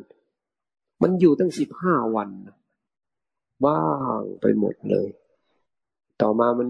[1.01, 2.29] มันอยู่ตั้งสิบห้าวัน
[3.65, 3.83] ว่า
[4.19, 5.07] งไปหมดเลย
[6.21, 6.69] ต่อมามัน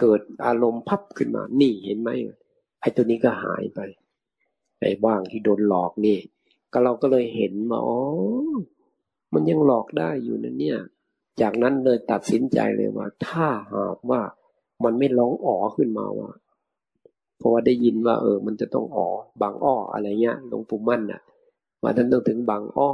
[0.00, 2.10] เกิดอารมณ์พับขึ้นมา นี่เห็นไหม
[2.80, 3.80] ไอ้ตัวนี้ก็หายไป
[4.78, 6.18] ไอ้ว่างที่โดนหลอกนี่
[6.72, 8.00] ก็เราก็เลยเห็นว่าอ๋อ
[9.32, 10.78] มันยังหลอกได้อยู่นะเนี่ย
[11.40, 14.20] จากนั้นเลยตัดสินใจเลยว่า ถ้าหากว่า
[14.84, 16.30] มันไม่ร้องอ๋อขึ้นมาว่า
[17.38, 19.08] เพราะว่าได้ยินว่า เออ มันจะต้องอ๋อ
[19.42, 21.20] บางอ้ออะไรเงี้ยหลวงปู่มั่นน่ะ
[21.82, 22.90] ว่าท่านต้องถึงบางอ้อ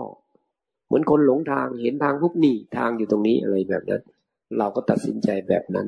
[0.87, 4.03] เหมือนคนหลงทางเห็นทางปุ๊บนี่ทางอยู่ตรงนี้อะไรแบบนั้น
[4.59, 5.87] เราก็ตัดสินใจแบบนั้น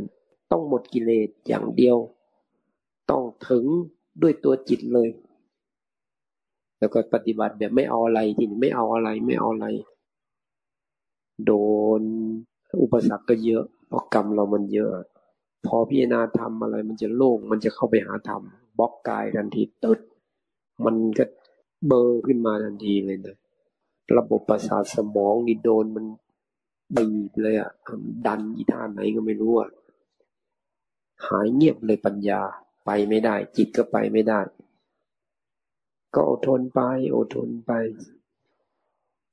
[0.50, 1.96] ต้องหมดกิเลสอย่างเดียว
[3.10, 3.64] ต้องถึง
[4.22, 5.08] ด้วยตัวจิตเลย
[6.78, 9.66] แล้วก็ปฏิบัติแบบไม่เอาอะไรทีนี้ไม่เอาอะไรไม่เอาอะไร
[11.46, 11.52] โด
[12.00, 12.02] น
[12.82, 14.90] อุปสรรคก็เยอะเพราะกรรมเรามันเยอะ
[15.66, 18.42] พอพิจารณาทำอะไรมันจะโล่งมันจะเข้าไปหาธรรม
[18.78, 20.00] บล็อกกายทันทีตึ๊ด
[20.84, 21.24] มันก็
[21.86, 23.36] เบอร์ขึ้นมาทันทีเลยนะ
[24.16, 26.06] ระบบประสาทสมองนี่โดนมัน
[26.96, 27.70] บีบเลยอะ
[28.26, 29.70] ดันอีท่าไหนก็ไม่รู้อะ
[31.26, 32.40] หายเงียบเลยปัญญา
[32.86, 34.40] ไปไม่ได้ จิตก็ไปไม่ได้
[36.14, 36.80] ก็อดทนไป
[37.16, 37.72] อดทนไป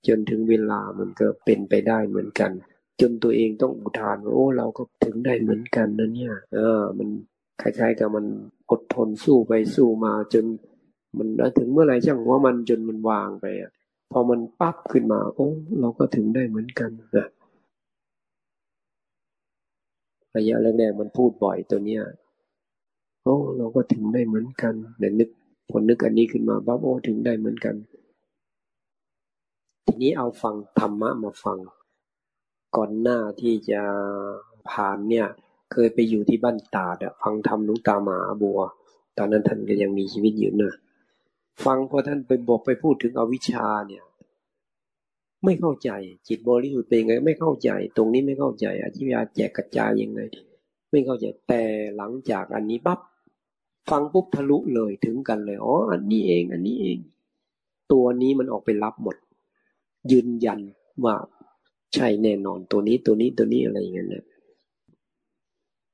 [0.07, 2.51] จนถึงเวลามันก็เป็นไปได้เหมือนกัน
[3.01, 7.09] จนตัวเองต้องอุทานว่าโอ้เราก็ถึงได้เหมือนกันนะเนี่ย เออ มัน
[7.61, 8.26] คล้ายๆกับมัน
[8.71, 10.45] อดทนสู้ไปสู้มาจน
[11.17, 13.71] มันถึงเมื่อไหร่ช่างว่ามันจนมันวางไปอะ
[14.14, 15.47] พอมันปั๊บขึ้นมา โอ้
[15.80, 17.28] เราก็ถึงได้เหมือนกันนะ
[20.36, 22.03] ระยะแรกๆมันพูดบ่อยตัวเนี้ย
[23.24, 25.30] โอ้เราก็ถึงได้เหมือนกันแต่นึก
[25.70, 27.76] พอนึกอันนี้ขึ้นมาปั๊บโอ้ถึงได้เหมือนกัน
[29.86, 31.57] ทีนี้เอาฟังธรรมะมาฟัง
[32.76, 33.82] ก่อนหน้าที่จะ
[34.70, 35.28] ผ่านเนี่ย
[35.72, 38.59] เคยไปอยู่ที่บ้านตาดฟังธรรมลุงตาหมาบัว
[39.18, 40.74] ตอนนั้นท่านก็ยังมีชีวิตอยู่นะ
[41.65, 44.03] ฟังพอท่านไปบอกไปพูดถึงอวิชชาเนี่ย
[45.43, 45.91] ไม่เข้าใจ
[46.27, 50.21] จิตบริสุทธิ์เป็นไง ไม่เข้าใจ ตรงนี้ไม่เข้าใจ อธิยาแจกกระจายยังไง
[50.91, 51.63] ไม่เข้าใจแต่
[51.97, 52.99] หลังจากอันนี้ปั๊บ
[53.89, 56.97] ฟังปุ๊บทะลุเลยถึงกันเลยอ๋ออันนี้เอง อันนี้เอง
[57.91, 59.15] ตัวนี้มันออกไปรับหมด
[60.11, 60.59] ยืนยัน
[61.05, 61.15] ว่า
[61.93, 64.25] ใช่แน่นอนตัวนี้ตัวนี้ตัวนี้อะไรอย่างเงี้ยนะ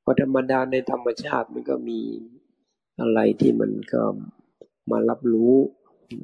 [0.03, 1.99] พราะธรรมดาในธรรมชาติมันก็มี
[3.01, 4.03] อะไรที่มันก็
[4.91, 5.55] มารับรู้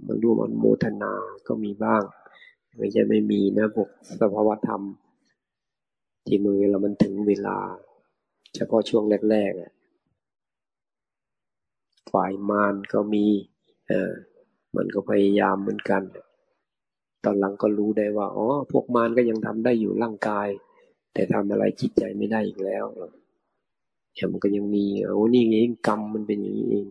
[0.07, 1.13] มันรู้มันโมทนา
[1.47, 2.03] ก็มีบ้าง
[2.78, 3.89] ไม่ใช่ไม่มีนะพวก
[4.20, 4.82] สภาวธรรม
[6.26, 7.57] ที่มือเรามันถึงเวลา
[8.55, 9.72] เฉพาะช่วงแรกๆอะ
[12.11, 13.26] ฝ่ายมารก็มี
[13.88, 14.11] เออ
[14.76, 16.01] มันก็พยายามเหมือนกัน
[17.24, 20.47] ตอนหลังก็รู้ได้ว่า อ๋อ พวกมารก็ยังทำได้อยู่ร่างกาย
[21.13, 22.86] แต่ทำอะไรจิตใจไม่ได้อีกแล้ว
[24.13, 26.86] เนี่ยมันก็ยังมีโอ้นี่เองกรรมมันเป็นอย่างนี้เอง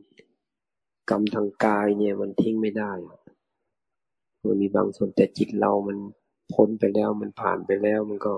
[1.11, 2.93] กรรมทางกายเนี่ยมันทิ้งไม่ได้
[4.47, 5.97] มันมีบางส่วนแต่จิตเรามัน
[6.55, 8.33] พ้นไปแล้วมันผ่านไปแล้ว มันก็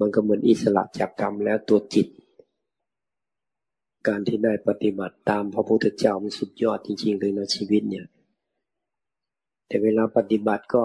[0.00, 2.08] มันก็เหมือนอิสระจากกรรมแล้วตัวจิต
[4.08, 8.06] การที่ได้ปฏิบัติตามพระพุทธเจ้ามันสุดยอดจริง ๆ เลยนะชีวิตเนี่ย
[9.66, 10.84] แต่เวลาปฏิบัติก็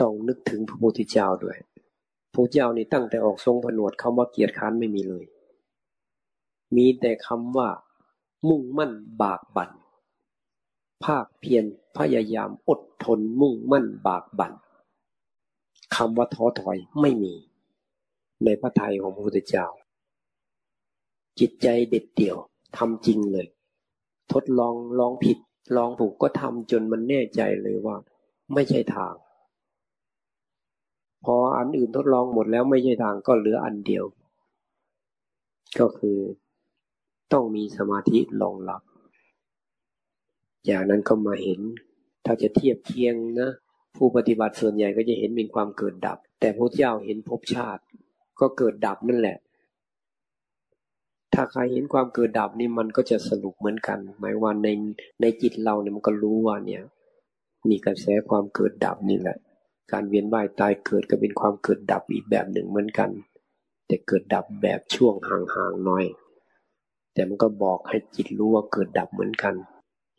[0.00, 1.58] ต้องนึกถึงพระพุทธเจ้าด้วย
[2.34, 5.24] พระเจ้านี่ตั้งแต่ออกทรงผนวดคำว่าเกียรติค้านไม่มีเลย
[6.76, 7.68] มีแต่คำว่า
[8.48, 9.70] มุ่งมั่นบากบัน่น
[11.04, 11.64] ภาคเพียร
[11.98, 14.52] พยายามอดทนมุ่งมั่นบากบัน่น
[15.94, 17.34] คำว่าท้อถอยไม่มี
[18.44, 19.66] ในพระทัยของพระพุทธเจ้า
[21.38, 22.36] จิตใจเด็ดเดี่ยว
[22.76, 23.46] ทำจริงเลย
[24.32, 25.38] ทดลองลองผิด
[25.76, 27.96] ลองถูกก็ทำจนมันแน่ใจเลยว่า
[28.54, 29.14] ไม่ใช่ทาง
[31.24, 34.04] พออันอื่นทดลองหมดแล้วไม่ใช่ทางก็เหลืออันเดียว
[35.78, 36.18] ก็คือ
[37.32, 38.82] ต้องมีสมาธิรองรับ
[40.66, 41.60] อย่างนั้นก็มาเห็น
[42.24, 43.50] ถ้าจะเทียบเคียงนะ
[43.96, 47.82] ผู้ปฏิบัติส่วนใหญ่ก็จะเห็นเป็นความเกิดดับ แต่พระเจ้าเห็นภพชาติ
[48.40, 49.38] ก็เกิดดับนั่นแหละ
[51.34, 54.68] ถ้าใครเห็นความเกิดดับนี่มันก็จะสรุปเหมือนกัน หมายว่าใน
[55.20, 56.82] ในจิตเราเนี่ยมันก็รู้ว่าเนี่ย
[57.68, 59.36] นี่กระแสความเกิดดับนี่แหละ
[59.92, 63.10] การเวียนว่ายตายเกิดก็เป็นความเกิดดับอีกแบบหนึ่งเหมือนกัน
[63.86, 66.04] แต่เกิดดับแบบช่วงห่างๆหน่อย
[67.14, 69.54] แต่มันก็บอกให้จิตรู้ว่าเกิดดับเหมือนกัน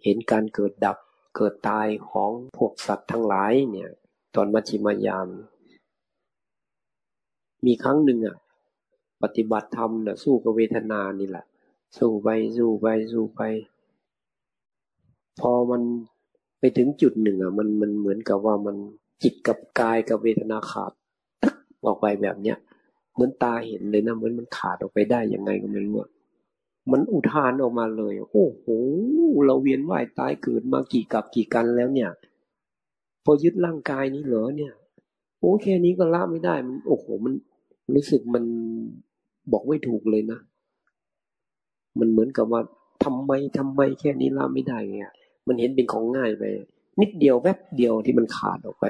[0.04, 0.98] เห็นการเกิดดับ
[1.36, 3.89] เกิดตายของพวกสัตว์ทั้งหลายเนี่ย
[4.36, 5.28] ตอนมัชฌิมยาม
[7.66, 8.38] มีครั้งหนึ่งอะ
[9.24, 11.46] ปฏิบัติธรรมน่ะสู้กับเวทนานี่แหละ
[11.98, 13.42] สู้ไปสู้ไปสู้ไป
[15.42, 15.82] พอมัน
[16.60, 18.76] ไปถึงจุดหนึ่งอะ มันมันเหมือนกับว่ามัน
[19.24, 20.92] จิตกับกายกับเวทนาขาด
[21.86, 22.58] ออกไปแบบเนี้ย
[23.14, 25.96] เหมือนตาเห็นเลยนะเหมือนมันขาดออกไปได้ยังไงก็ไม่รู้
[26.92, 28.66] มันอุทานออกมาเลย โอ้โห
[29.46, 32.10] เราเวียนว่ายตายเกิดมากี่กับกี่กันแล้วเนี่ย
[33.24, 34.74] พอยึดร่างกายนี้เหรอเนี่ย
[35.40, 37.34] โอ้แค่นี้ก็ละไม่ได้มัน โอ้โหมัน
[37.94, 38.44] รู้สึกมัน
[39.52, 40.40] บอกไม่ถูกเลยนะ
[42.00, 42.62] มันเหมือนกับว่า
[43.04, 45.14] ทำไมทำไมแค่นี้ละไม่ได้เงี้ย
[45.48, 46.44] มันเห็นเป็นของง่ายไป
[47.00, 48.86] นิดเดียวแวบเดียวที่มันขาดออกไป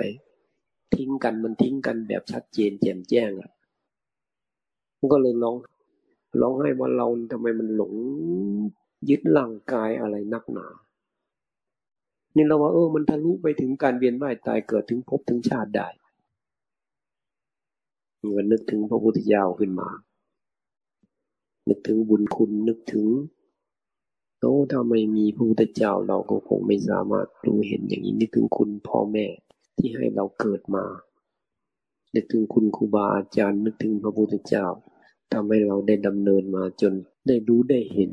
[0.96, 3.52] ทิ้งกันมันทิ้งกันแบบชัดเจนแจ่มแจ้งอะ
[5.00, 5.56] มันก็เลยร้อง
[6.40, 7.94] ร้องให้ว่าเราทำไมมันหลง
[9.10, 10.68] ยึดร่างกายอะไรนักหนา
[12.36, 15.88] นี่เราว่าเออมันทะลุไปถึงการเวียนว่ายตายเกิดถึงภพถึงชาติได้
[18.28, 19.90] เงินนึกถึงพระพุทธเจ้าขึ้นมา
[21.70, 23.08] นึกถึงบุญคุณนึกถึง
[24.40, 29.26] โอ้ถ้าไม่มีพระพุทธเจ้าเราก็คงไม่สามารถรู้เห็นอย่างนี้นึกถึงคุณพ่อแม่
[29.78, 30.86] ที่ให้เราเกิดมา
[32.16, 34.66] นึกถึงคุณครูบาอาจารย์นึกถึงพระพุทธเจ้า
[35.34, 36.94] ทำให้เราได้ดำเนินมาจน
[37.28, 38.10] ได้รู้ได้เห็น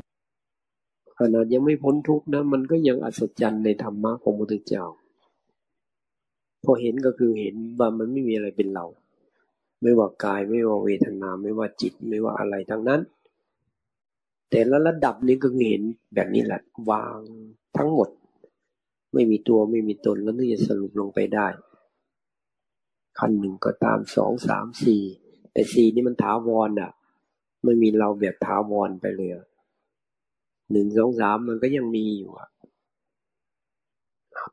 [1.17, 4.85] ขนาดยังไม่พ้นทุกข์นะ มันก็ยังอัศจรรย์ในธรรมะของพระพุทธเจ้า
[6.63, 8.85] พอเห็นก็คือเห็นว่ามันไม่มีอะไรเป็นเรา
[9.81, 13.01] ไม่ว่ากายไม่ว่าเวทนาไม่ว่าจิตไม่ว่าอะไรทั้งนั้น
[14.49, 16.61] แต่ละระดับนี้ก็เห็นแบบนี้แหละ
[16.91, 17.19] วาง
[17.77, 18.09] ทั้งหมด
[19.13, 21.47] ไม่มีตัวไม่มีตนแล้วนี่จะสรุปลงไปได้
[23.19, 25.03] ขั้นหนึ่งก็ตามสองสามสี่
[25.53, 26.91] แต่สี่นี่มันถาวรอะ
[27.63, 29.31] ไม่มีเราแบบถาวรไปเลย
[30.71, 32.49] หนึ่งสองสามมันก็ยังมีอยู่อะ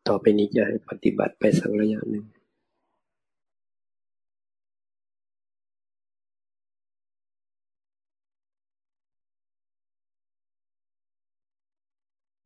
[0.08, 2.24] ต่อไปนี้จะให้ปฏิบัติไปสักระยะหนึ่ง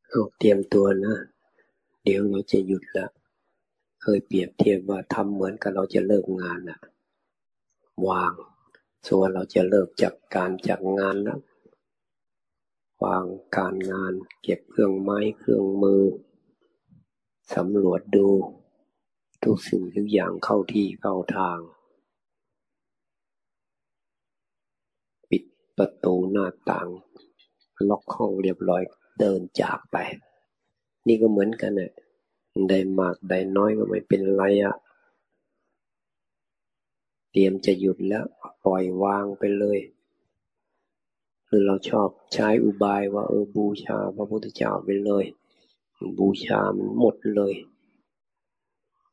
[0.09, 1.17] เอาเตรียมตัวนะ
[2.05, 3.07] เดี๋ยวเราจะหยุดละ
[4.03, 6.79] เคยเปรียบเทียบว่าทำเหมือนกับเราจะเลิกงานอะ
[8.09, 8.33] วาง
[9.09, 11.41] ส่วนเราจะเลิกจากการจากงานแล้ว
[13.05, 13.25] วาง
[13.57, 16.03] การงาน เก็บเครื่องไม้เครื่องมือ
[17.55, 18.29] สำรวจดู
[19.45, 21.59] ทุกสิ่งทุกอย่างเข้าที่เข้าทาง
[25.31, 25.43] ปิด
[25.79, 26.89] ประตูหน้าต่าง
[27.89, 28.83] ล็อกห้องเรียบร้อย
[29.21, 29.97] เดินจากไป
[31.07, 31.93] นี่ก็เหมือนกันเนี่ย
[32.71, 34.77] ได้มากได้น้อยก็ไม่เป็นไรอะ
[37.31, 38.27] เตรียมจะหยุดแล้ว
[38.65, 39.79] ปล่อยวางไปเลย
[41.47, 45.25] หรือเราชอบใช้อุบายว่าเออบูชาพระพุทธเจ้าไปเลย
[46.19, 47.55] บูชามันหมดเลย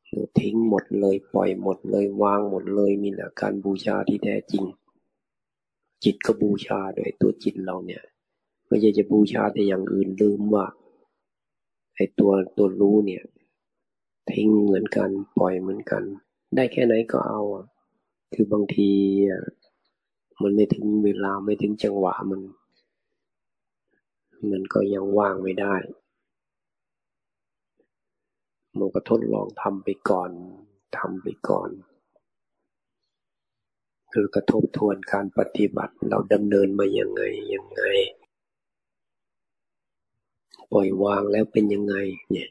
[0.08, 4.64] หรือทิ้งหมดเลยปล่อยหมดเลยวางหมดเลยมีแหละการบูชาที่แท้จริง
[6.04, 8.04] จิตก็บูชาโดยตัวจิตเราเนี่ย
[8.68, 10.66] ไม่ใช่จะบูชาแต่อย่างอื่นลืมว่า
[11.96, 13.24] ไอ้ตัวตัวรู้เนี่ย
[14.32, 16.04] ทิ้งเหมือนกันปล่อยเหมือนกัน
[16.56, 17.66] ได้แค่ไหนก็เอาอะ
[18.34, 18.92] คือบางที
[20.42, 22.42] มันไม่ถึงเวลาไม่ถึงจังหวะมัน
[24.52, 25.76] มันก็ยังว่างไม่ได้
[28.78, 30.30] มันก็ทดลองทำไปก่อน
[30.98, 31.70] ทำไปก่อน
[34.14, 37.22] คือกระทบทวนการปฏิบัติเราดำเนินมายังไง
[37.54, 37.82] ยังไง
[40.72, 41.96] ปล่อยวางแล้วเป็นยังไง
[42.32, 42.50] เนี่ย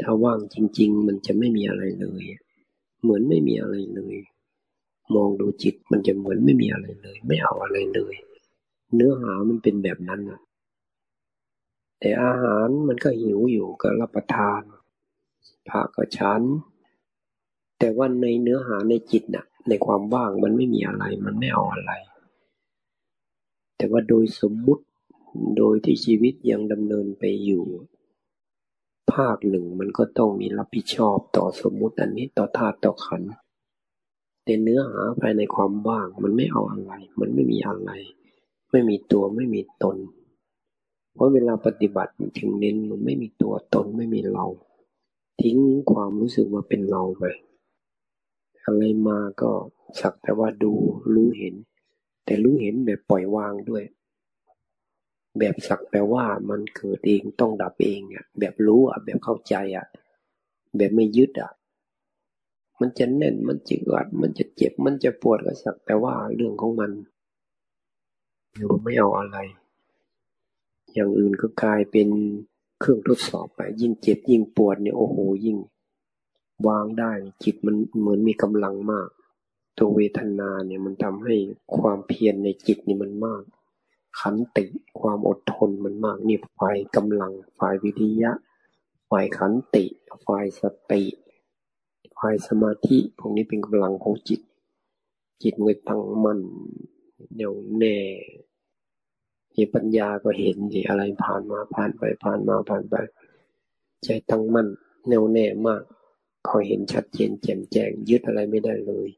[0.00, 2.24] ถ้าว่างจริง ๆ มันจะไม่มีอะไรเลย
[3.02, 4.16] เหมือนไม่มีอะไรเลย
[5.14, 8.14] มองดูจิตมันจะเหมือนไม่มีอะไรเลย ไม่เอาอะไรเลย
[8.94, 10.40] เนื้อหามันเป็นแบบนั้นนะ
[12.00, 14.62] แต่อาหารมันก็หิวอยู่ก็รับประทาน
[15.68, 16.42] พระก็ฉัน
[17.78, 21.92] แต่ว่าในเนื้อหาในจิตน่ะ ในความว่างมันไม่มีอะไร มันไม่เอาอะไร
[23.76, 24.84] แต่ว่าโดยสมมุติ
[25.56, 27.64] โดยที่ชีวิตยังดำเนินไปอยู่
[29.12, 33.30] ภาคหนึ่งมันก็ต้องมีรับผิดชอบต่อสมมุติอันนี้ต่อธาตุต่อขันธ์
[34.44, 37.90] แต่เนื้อหาภายในความว่างมันไม่เอาอะไร มันไม่มีอะไร
[38.70, 39.96] ไม่มีตัวไม่มีตน
[41.14, 44.46] เพราะเวลาปฏิบัติมันถึงเน้นมันไม่มีตัวตนไม่มีเรา
[45.42, 45.58] ทิ้ง
[45.92, 47.24] ความรู้สึกว่าเป็นเราไป
[48.64, 49.52] อะไรมาก็
[50.00, 50.72] สักแต่ว่าดู
[51.14, 51.54] รู้เห็น
[52.24, 53.82] แต่รู้เห็นแบบปล่อยวางด้วย
[55.38, 59.86] แบบสักแปลว่ามันเกิดเองต้องดับเองอะ แบบรู้อะ แบบเข้าใจอะ
[60.76, 61.50] แบบไม่ยึดอะ
[62.80, 66.90] มันจะแน่นมันจะอัดมันจะเจ็บมันจะปวดก็สักแต่ว่าเรื่องของมัน
[68.54, 69.36] หรือไม่เอาอะไร
[70.92, 72.08] อย่างอื่นก็กลายเป็น
[72.80, 75.58] เครื่องทดสอบไป ยิ่งเจ็บยิ่งปวดเนี่ยโอ้โหยิ่ง
[76.68, 77.12] วางได้
[77.44, 79.08] จิตมันเหมือนมีกำลังมาก
[79.78, 81.34] ตัวเวทนาเนี่ยมันทำให้
[81.76, 83.42] ความเพียรในจิตนี่มันมาก
[84.20, 84.66] ขันติ
[85.00, 88.32] ความอดทนมันมากนี่ฝ่ายกำลังฝ่ายวิทยะ
[89.10, 89.84] ฝ่ายขันติ
[90.26, 90.62] ฝ่ายส
[90.92, 91.02] ติ
[92.18, 94.40] ฝ่ายสมาธิพวกนี้เป็นกำลังของจิต
[95.42, 96.40] จิตมันตั้งมั่น
[97.36, 97.98] เดี๋ยวแน่
[99.54, 102.94] มีปัญญาก็เห็นสิอะไรผ่านมาผ่านไปผ่านมาผ่านไป
[104.04, 104.68] ใจตั้งมั่น
[105.08, 105.82] แน่วแน่มาก
[106.46, 109.08] พอเห็นชัดเจนแจ่มแจ้งยึดอะไรไม่ได้เลย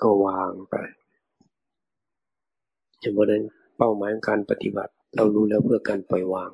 [0.00, 0.74] ก็วางไป
[3.12, 3.42] เพราะนั้น
[3.78, 6.50] เป้าหมายของการปฏิบัติ เรารู้แล้วเพื่อการปล่อยวาง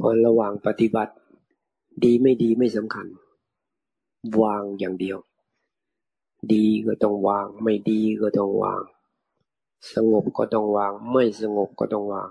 [0.00, 1.12] พอระหว่างปฏิบัติ
[2.04, 3.06] ดีไม่ดีไม่สำคัญ
[4.42, 5.18] วางอย่างเดียว
[6.52, 8.82] ดีก็ต้องวาง ไม่ดีก็ต้องวาง
[9.94, 12.30] สงบก็ต้องวาง ไม่สงบก็ต้องวาง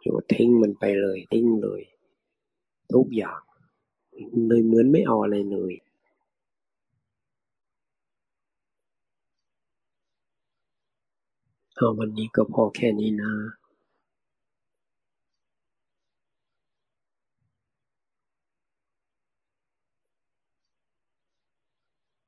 [0.00, 1.82] อยู่ทิ้งมันไปเลย ทิ้งเลย
[2.94, 3.40] ทุกอย่าง
[4.46, 5.72] เลยเหมือนไม่เอาอะไรเลย
[11.76, 13.32] เอาวันนี้ก็พอแค่นี้นะ